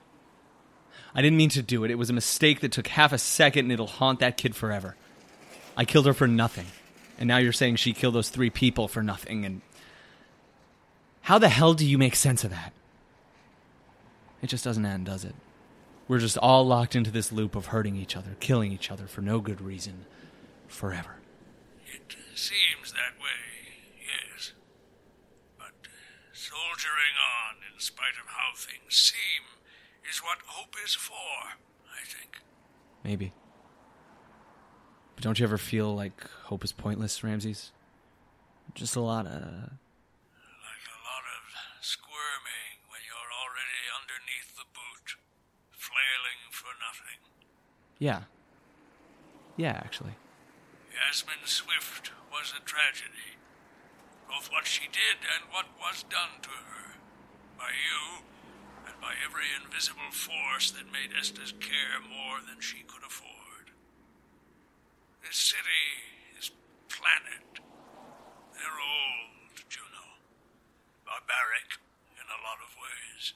[1.14, 1.92] I didn't mean to do it.
[1.92, 4.96] It was a mistake that took half a second and it'll haunt that kid forever.
[5.76, 6.68] I killed her for nothing.
[7.18, 9.62] And now you're saying she killed those three people for nothing and.
[11.28, 12.74] How the hell do you make sense of that?
[14.42, 15.36] It just doesn't end, does it?
[16.10, 19.22] We're just all locked into this loop of hurting each other, killing each other for
[19.22, 20.06] no good reason,
[20.68, 21.16] forever.
[21.88, 24.52] It seems that way, yes.
[25.58, 25.72] But
[26.34, 29.44] soldiering on in spite of how things seem
[30.10, 31.14] is what hope is for,
[31.88, 32.42] I think.
[33.02, 33.32] Maybe.
[35.16, 37.72] But don't you ever feel like hope is pointless, Ramses?
[38.74, 39.34] Just a lot of.
[39.34, 41.44] Like a lot of
[41.82, 45.18] squirming when you're already underneath the boot,
[45.72, 47.20] flailing for nothing.
[48.00, 48.24] Yeah.
[49.58, 50.16] Yeah, actually.
[50.90, 53.38] Yasmin Swift was a tragedy.
[54.28, 56.98] Both what she did and what was done to her.
[57.58, 58.26] By you,
[58.88, 63.33] and by every invisible force that made Esther's care more than she could afford.
[65.24, 65.88] This city,
[66.36, 66.52] this
[66.92, 67.64] planet,
[68.52, 70.20] they're old, Juno.
[71.08, 71.80] Barbaric
[72.20, 73.32] in a lot of ways.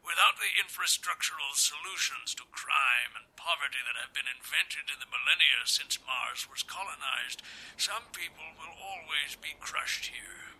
[0.00, 5.68] Without the infrastructural solutions to crime and poverty that have been invented in the millennia
[5.68, 7.44] since Mars was colonized,
[7.76, 10.56] some people will always be crushed here.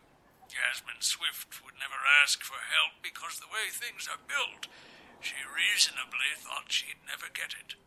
[0.53, 4.69] Yasmin Swift would never ask for help because the way things are built,
[5.25, 7.81] she reasonably thought she'd never get it.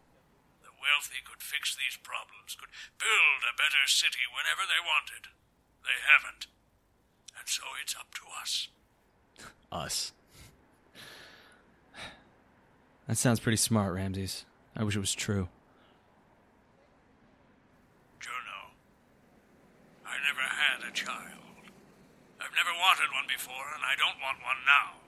[0.80, 5.32] Wealthy could fix these problems, could build a better city whenever they wanted.
[5.84, 6.47] They haven't.
[7.38, 8.69] And so it's up to us.
[9.71, 10.13] Us.
[13.07, 14.45] That sounds pretty smart, Ramses.
[14.75, 15.49] I wish it was true.
[18.19, 18.59] Juno,
[20.05, 21.65] I never had a child.
[22.39, 25.01] I've never wanted one before, and I don't want one now.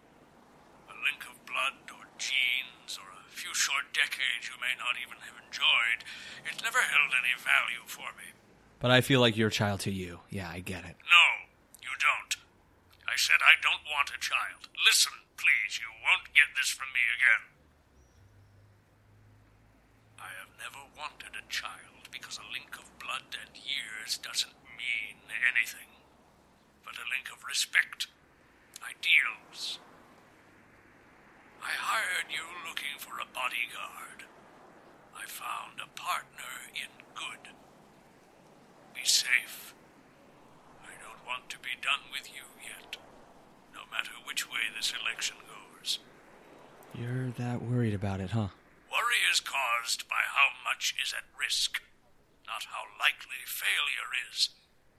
[0.90, 3.11] A link of blood or genes or
[3.42, 6.06] few short decades you may not even have enjoyed,
[6.46, 8.38] it's never held any value for me.
[8.78, 10.22] But I feel like you're a child to you.
[10.30, 10.94] Yeah, I get it.
[11.10, 11.26] No,
[11.82, 12.38] you don't.
[13.10, 14.70] I said I don't want a child.
[14.86, 17.44] Listen, please, you won't get this from me again.
[20.22, 21.90] I have never wanted a child.
[22.12, 25.16] because a link of blood and years doesn't mean
[25.48, 25.88] anything,
[26.84, 28.08] but a link of respect,
[28.84, 29.80] ideals.
[31.62, 34.26] I hired you looking for a bodyguard.
[35.14, 37.54] I found a partner in good.
[38.94, 39.74] Be safe.
[40.82, 42.98] I don't want to be done with you yet,
[43.74, 46.00] no matter which way this election goes.
[46.98, 48.50] You're that worried about it, huh?
[48.90, 51.82] Worry is caused by how much is at risk,
[52.50, 54.50] not how likely failure is.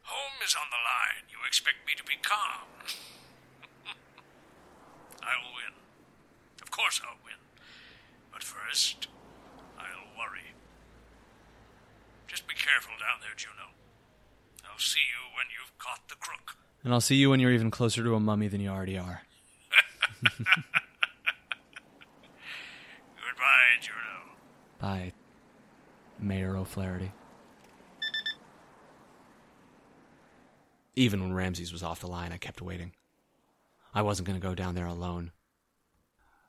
[0.06, 1.26] Home is on the line.
[1.26, 2.70] You expect me to be calm.
[5.26, 5.81] I'll win.
[6.72, 7.34] Of course I'll win.
[8.32, 9.08] But first,
[9.78, 10.54] I'll worry.
[12.26, 13.74] Just be careful down there, Juno.
[14.64, 16.56] I'll see you when you've caught the crook.
[16.82, 19.20] And I'll see you when you're even closer to a mummy than you already are.
[20.22, 20.62] Goodbye,
[23.82, 24.32] Juno.
[24.78, 25.12] Bye,
[26.18, 27.12] Mayor O'Flaherty.
[30.96, 32.92] Even when Ramses was off the line, I kept waiting.
[33.94, 35.32] I wasn't going to go down there alone.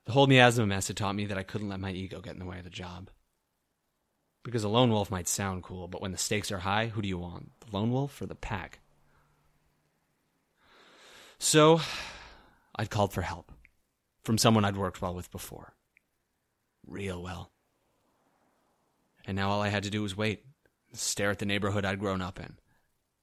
[0.06, 2.40] The whole miasma mess had taught me that I couldn't let my ego get in
[2.40, 3.10] the way of the job.
[4.44, 7.08] Because a lone wolf might sound cool, but when the stakes are high, who do
[7.08, 7.52] you want?
[7.62, 8.80] The lone wolf or the pack?
[11.40, 11.80] So,
[12.76, 13.52] I'd called for help
[14.24, 15.74] from someone I'd worked well with before.
[16.86, 17.52] Real well.
[19.26, 20.44] And now all I had to do was wait,
[20.92, 22.58] stare at the neighborhood I'd grown up in,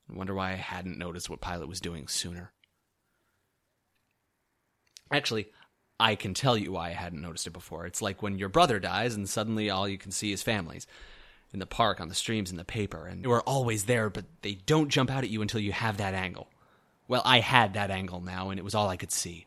[0.08, 2.52] and wonder why I hadn't noticed what Pilot was doing sooner.
[5.12, 5.48] Actually,
[6.00, 7.86] I can tell you why I hadn't noticed it before.
[7.86, 10.86] It's like when your brother dies and suddenly all you can see is families.
[11.52, 14.24] In the park, on the streams, in the paper, and they were always there, but
[14.42, 16.48] they don't jump out at you until you have that angle.
[17.06, 19.46] Well, I had that angle now, and it was all I could see.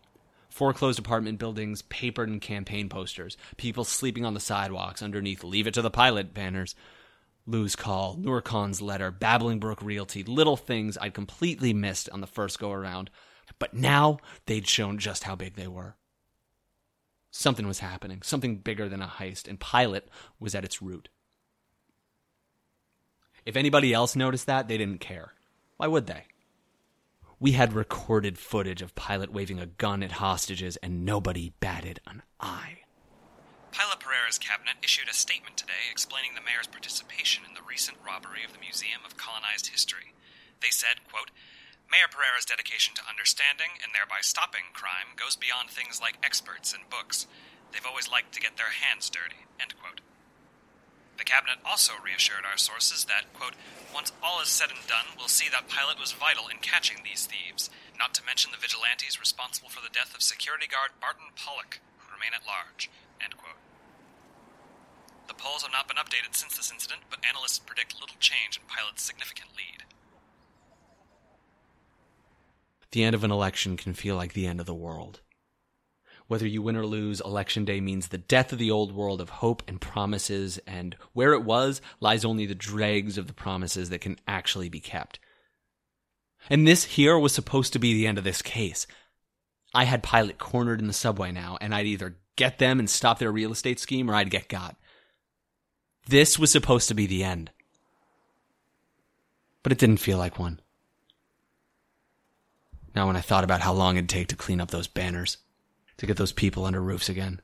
[0.50, 5.74] Foreclosed apartment buildings, papered in campaign posters, people sleeping on the sidewalks underneath Leave It
[5.76, 6.76] to the Pilot banners.
[7.48, 12.28] Lou's call, Nur Khan's letter, Babbling Brook Realty, little things I'd completely missed on the
[12.28, 13.10] first go around.
[13.60, 15.96] But now they'd shown just how big they were.
[17.36, 20.08] Something was happening, something bigger than a heist, and Pilot
[20.40, 21.10] was at its root.
[23.44, 25.34] If anybody else noticed that, they didn't care.
[25.78, 26.26] Why would they?
[27.40, 32.22] We had recorded footage of Pilot waving a gun at hostages, and nobody batted an
[32.40, 32.82] eye.
[33.72, 38.46] Pilot Pereira's cabinet issued a statement today explaining the mayor's participation in the recent robbery
[38.46, 40.14] of the Museum of Colonized History.
[40.62, 41.32] They said, quote,
[41.92, 46.90] Mayor Pereira's dedication to understanding and thereby stopping crime goes beyond things like experts and
[46.90, 47.28] books.
[47.72, 49.46] They've always liked to get their hands dirty.
[49.62, 50.02] End quote.
[51.18, 53.54] The cabinet also reassured our sources that, quote,
[53.94, 57.30] once all is said and done, we'll see that Pilot was vital in catching these
[57.30, 61.80] thieves, not to mention the vigilantes responsible for the death of security guard Barton Pollock,
[62.02, 62.90] who remain at large.
[63.22, 63.62] End quote.
[65.30, 68.66] The polls have not been updated since this incident, but analysts predict little change in
[68.66, 69.83] Pilot's significant lead.
[72.94, 75.22] The end of an election can feel like the end of the world.
[76.28, 79.30] Whether you win or lose, election day means the death of the old world of
[79.30, 84.02] hope and promises, and where it was lies only the dregs of the promises that
[84.02, 85.18] can actually be kept.
[86.52, 88.86] And this here was supposed to be the end of this case.
[89.74, 93.18] I had Pilot cornered in the subway now, and I'd either get them and stop
[93.18, 94.76] their real estate scheme or I'd get got.
[96.08, 97.50] This was supposed to be the end.
[99.64, 100.60] But it didn't feel like one.
[102.96, 105.38] Now, when I thought about how long it'd take to clean up those banners,
[105.98, 107.42] to get those people under roofs again.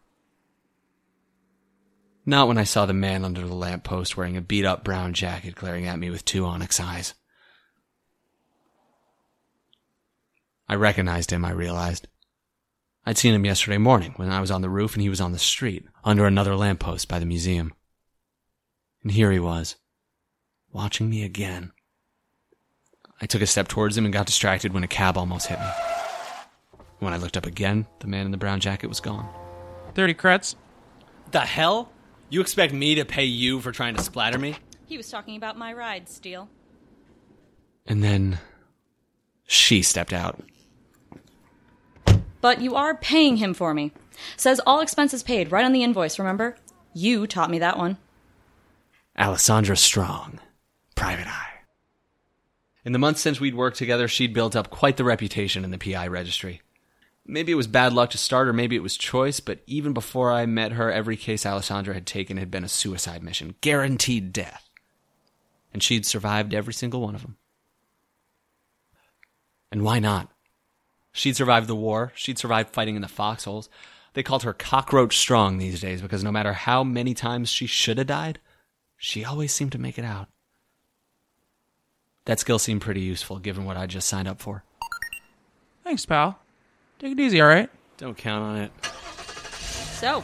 [2.25, 5.55] Not when I saw the man under the lamppost wearing a beat up brown jacket
[5.55, 7.13] glaring at me with two onyx eyes.
[10.67, 12.07] I recognized him, I realized.
[13.05, 15.31] I'd seen him yesterday morning when I was on the roof and he was on
[15.31, 17.73] the street, under another lamppost by the museum.
[19.01, 19.77] And here he was,
[20.71, 21.71] watching me again.
[23.21, 25.67] I took a step towards him and got distracted when a cab almost hit me.
[26.99, 29.27] When I looked up again, the man in the brown jacket was gone.
[29.95, 30.55] 30 creds.
[31.31, 31.91] The hell?
[32.29, 34.55] You expect me to pay you for trying to splatter me?
[34.85, 36.49] He was talking about my ride, Steel.
[37.85, 38.39] And then
[39.47, 40.41] she stepped out.
[42.41, 43.91] But you are paying him for me.
[44.37, 46.55] Says all expenses paid right on the invoice, remember?
[46.93, 47.97] You taught me that one.
[49.17, 50.39] Alessandra Strong,
[50.95, 51.48] private eye.
[52.85, 55.77] In the months since we'd worked together, she'd built up quite the reputation in the
[55.77, 56.61] PI registry.
[57.25, 60.31] Maybe it was bad luck to start, or maybe it was choice, but even before
[60.31, 64.69] I met her, every case Alessandra had taken had been a suicide mission, guaranteed death.
[65.73, 67.37] And she'd survived every single one of them.
[69.71, 70.31] And why not?
[71.11, 73.69] She'd survived the war, she'd survived fighting in the foxholes.
[74.13, 77.99] They called her cockroach strong these days because no matter how many times she should
[77.99, 78.39] have died,
[78.97, 80.29] she always seemed to make it out.
[82.29, 84.63] That skill seemed pretty useful given what I just signed up for.
[85.83, 86.37] Thanks, pal.
[86.99, 87.71] Take it easy, alright?
[87.97, 88.71] Don't count on it.
[89.95, 90.23] So,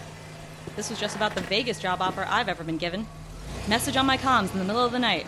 [0.75, 3.07] this was just about the vaguest job offer I've ever been given.
[3.67, 5.25] Message on my comms in the middle of the night.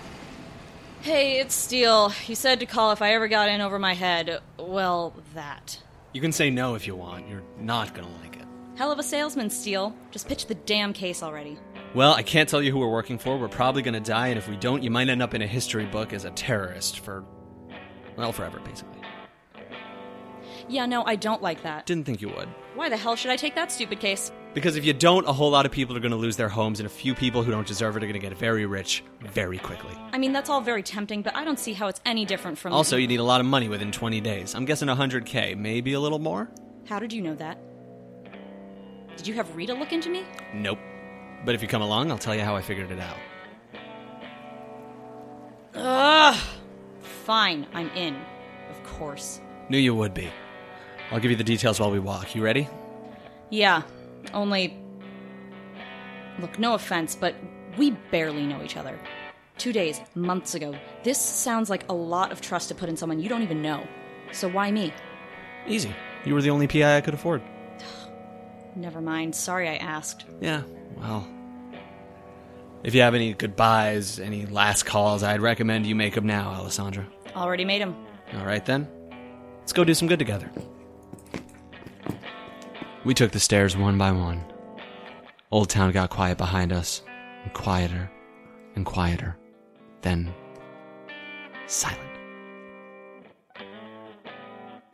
[1.02, 2.14] Hey, it's Steel.
[2.28, 4.40] You said to call if I ever got in over my head.
[4.60, 5.82] Well, that.
[6.14, 7.28] You can say no if you want.
[7.28, 8.46] You're not gonna like it.
[8.76, 9.96] Hell of a salesman, Steel.
[10.12, 11.58] Just pitch the damn case already.
[11.94, 13.38] Well, I can't tell you who we're working for.
[13.38, 15.86] We're probably gonna die, and if we don't, you might end up in a history
[15.86, 17.24] book as a terrorist for.
[18.16, 19.02] well, forever, basically.
[20.70, 21.86] Yeah, no, I don't like that.
[21.86, 22.50] Didn't think you would.
[22.76, 24.32] Why the hell should I take that stupid case?
[24.54, 26.88] Because if you don't, a whole lot of people are gonna lose their homes, and
[26.88, 29.96] a few people who don't deserve it are gonna get very rich very quickly.
[30.12, 32.74] I mean, that's all very tempting, but I don't see how it's any different from.
[32.74, 34.56] Also, you need a lot of money within 20 days.
[34.56, 36.50] I'm guessing 100k, maybe a little more?
[36.88, 37.60] How did you know that?
[39.16, 40.26] Did you have Rita look into me?
[40.54, 40.80] Nope.
[41.46, 43.18] But if you come along, I'll tell you how I figured it out.
[45.76, 46.40] Ugh.
[47.02, 48.16] Fine, I'm in.
[48.70, 49.42] Of course.
[49.70, 50.30] Knew you would be.
[51.12, 52.36] I'll give you the details while we walk.
[52.36, 52.68] You ready?
[53.50, 53.84] Yeah,
[54.34, 54.78] only.
[56.40, 57.36] Look, no offense, but
[57.78, 59.00] we barely know each other.
[59.58, 60.76] Two days, months ago.
[61.04, 63.88] This sounds like a lot of trust to put in someone you don't even know.
[64.32, 64.94] So why me?
[65.68, 65.94] Easy.
[66.26, 67.42] You were the only PI I could afford.
[68.76, 69.36] Never mind.
[69.36, 70.26] Sorry I asked.
[70.42, 70.62] Yeah,
[71.00, 71.28] well.
[72.84, 77.08] If you have any goodbyes, any last calls, I'd recommend you make them now, Alessandra.
[77.36, 77.95] Already made them.
[78.36, 78.88] All right then.
[79.60, 80.50] Let's go do some good together.
[83.04, 84.43] We took the stairs one by one.
[85.52, 87.02] Old Town got quiet behind us,
[87.43, 88.12] and quieter
[88.76, 89.38] and quieter.
[90.02, 90.34] Then,
[91.66, 92.02] silent.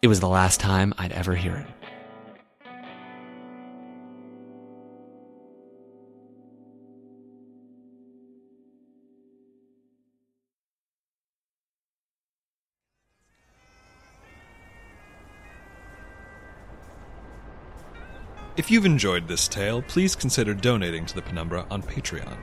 [0.02, 1.83] It was the last time I'd ever hear it.
[18.64, 22.38] If you've enjoyed this tale, please consider donating to the Penumbra on Patreon.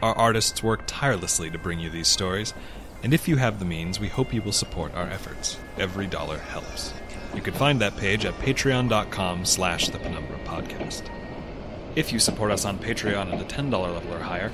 [0.00, 2.54] Our artists work tirelessly to bring you these stories,
[3.02, 5.58] and if you have the means, we hope you will support our efforts.
[5.78, 6.94] Every dollar helps.
[7.34, 11.10] You can find that page at patreon.com slash the Penumbra Podcast.
[11.96, 14.52] If you support us on Patreon at the $10 level or higher,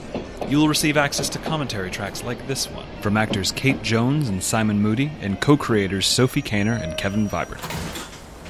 [0.49, 4.43] you will receive access to commentary tracks like this one from actors Kate Jones and
[4.43, 7.61] Simon Moody and co-creators Sophie Kaner and Kevin Vibert.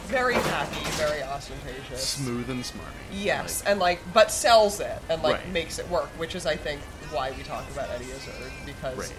[0.07, 2.03] Very happy, very ostentatious.
[2.07, 2.89] Smooth and smart.
[3.12, 5.49] Yes, and like, but sells it and like Right.
[5.53, 6.80] makes it work, which is, I think,
[7.11, 9.12] why we talk about Eddie Izzard because, Right.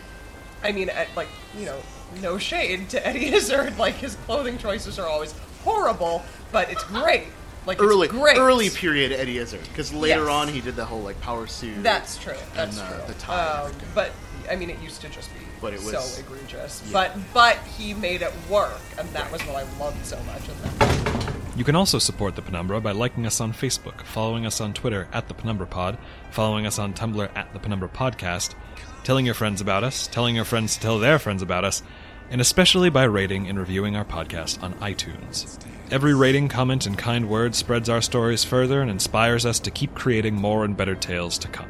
[0.63, 1.80] I mean, like, you know,
[2.22, 7.28] no shade to Eddie Izzard, like his clothing choices are always horrible, but it's great.
[7.65, 8.38] Like, early, it's great.
[8.38, 10.30] early period Eddie Izzard, because later Yes.
[10.30, 11.82] on he did the whole like power suit.
[11.84, 12.34] That's true.
[12.55, 13.07] That's and, uh, true.
[13.07, 13.45] The tie.
[13.63, 14.11] Um, but
[14.49, 16.82] I mean, it used to just be But it was- so egregious.
[16.86, 16.93] yeah.
[16.93, 20.47] But but he made it work, and that was what I loved so much.
[20.47, 21.28] of that.
[21.60, 25.10] You can also support the Penumbra by liking us on Facebook, following us on Twitter
[25.12, 25.97] at the Penumbra Pod,
[26.32, 28.55] following us on Tumblr at the Penumbra Podcast,
[29.03, 31.84] telling your friends about us, telling your friends to tell their friends about us,
[32.30, 35.62] and especially by rating and reviewing our podcast on iTunes.
[35.91, 39.93] Every rating, comment, and kind word spreads our stories further and inspires us to keep
[39.93, 41.70] creating more and better tales to come.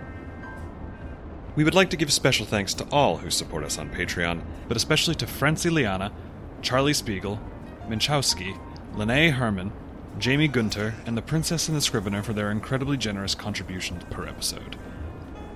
[1.55, 4.77] We would like to give special thanks to all who support us on Patreon, but
[4.77, 6.13] especially to Francie Liana,
[6.61, 7.41] Charlie Spiegel,
[7.87, 8.55] Minchowski,
[8.93, 9.71] Lene Herman,
[10.19, 14.75] Jamie Gunter, and the Princess and the Scrivener for their incredibly generous contributions per episode.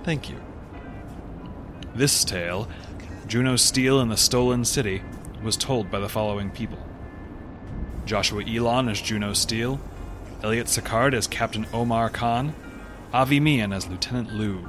[0.04, 0.40] Thank you.
[1.94, 2.66] This tale,
[3.26, 5.02] Juno Steel in the Stolen City,
[5.42, 6.78] was told by the following people
[8.06, 9.78] Joshua Ilon as Juno Steel,
[10.42, 12.54] Elliot Sicard as Captain Omar Khan,
[13.12, 14.66] Avi Mian as Lieutenant Liu,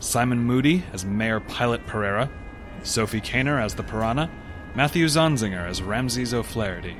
[0.00, 2.28] Simon Moody as Mayor Pilot Pereira,
[2.82, 4.28] Sophie Kaner as the Piranha,
[4.74, 6.96] Matthew Zonzinger as Ramses O'Flaherty,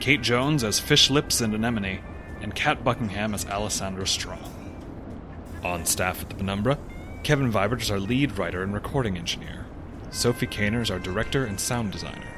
[0.00, 2.00] Kate Jones as Fish Lips and Anemone,
[2.40, 4.50] and Kat Buckingham as Alessandra Strong.
[5.64, 6.78] On staff at the Penumbra,
[7.22, 9.64] Kevin Vibert is our lead writer and recording engineer.
[10.10, 12.28] Sophie Kaner is our director and sound designer.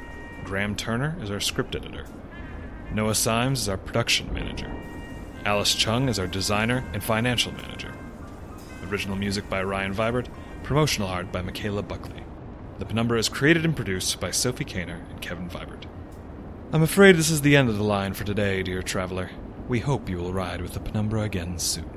[0.45, 2.05] Graham Turner is our script editor.
[2.93, 4.71] Noah Symes is our production manager.
[5.43, 7.93] Alice Chung is our designer and financial manager.
[8.89, 10.27] Original music by Ryan Vibert,
[10.63, 12.23] promotional art by Michaela Buckley.
[12.79, 15.83] The Penumbra is created and produced by Sophie Kaner and Kevin Vibert.
[16.73, 19.29] I'm afraid this is the end of the line for today, dear traveler.
[19.69, 21.96] We hope you will ride with the Penumbra again soon.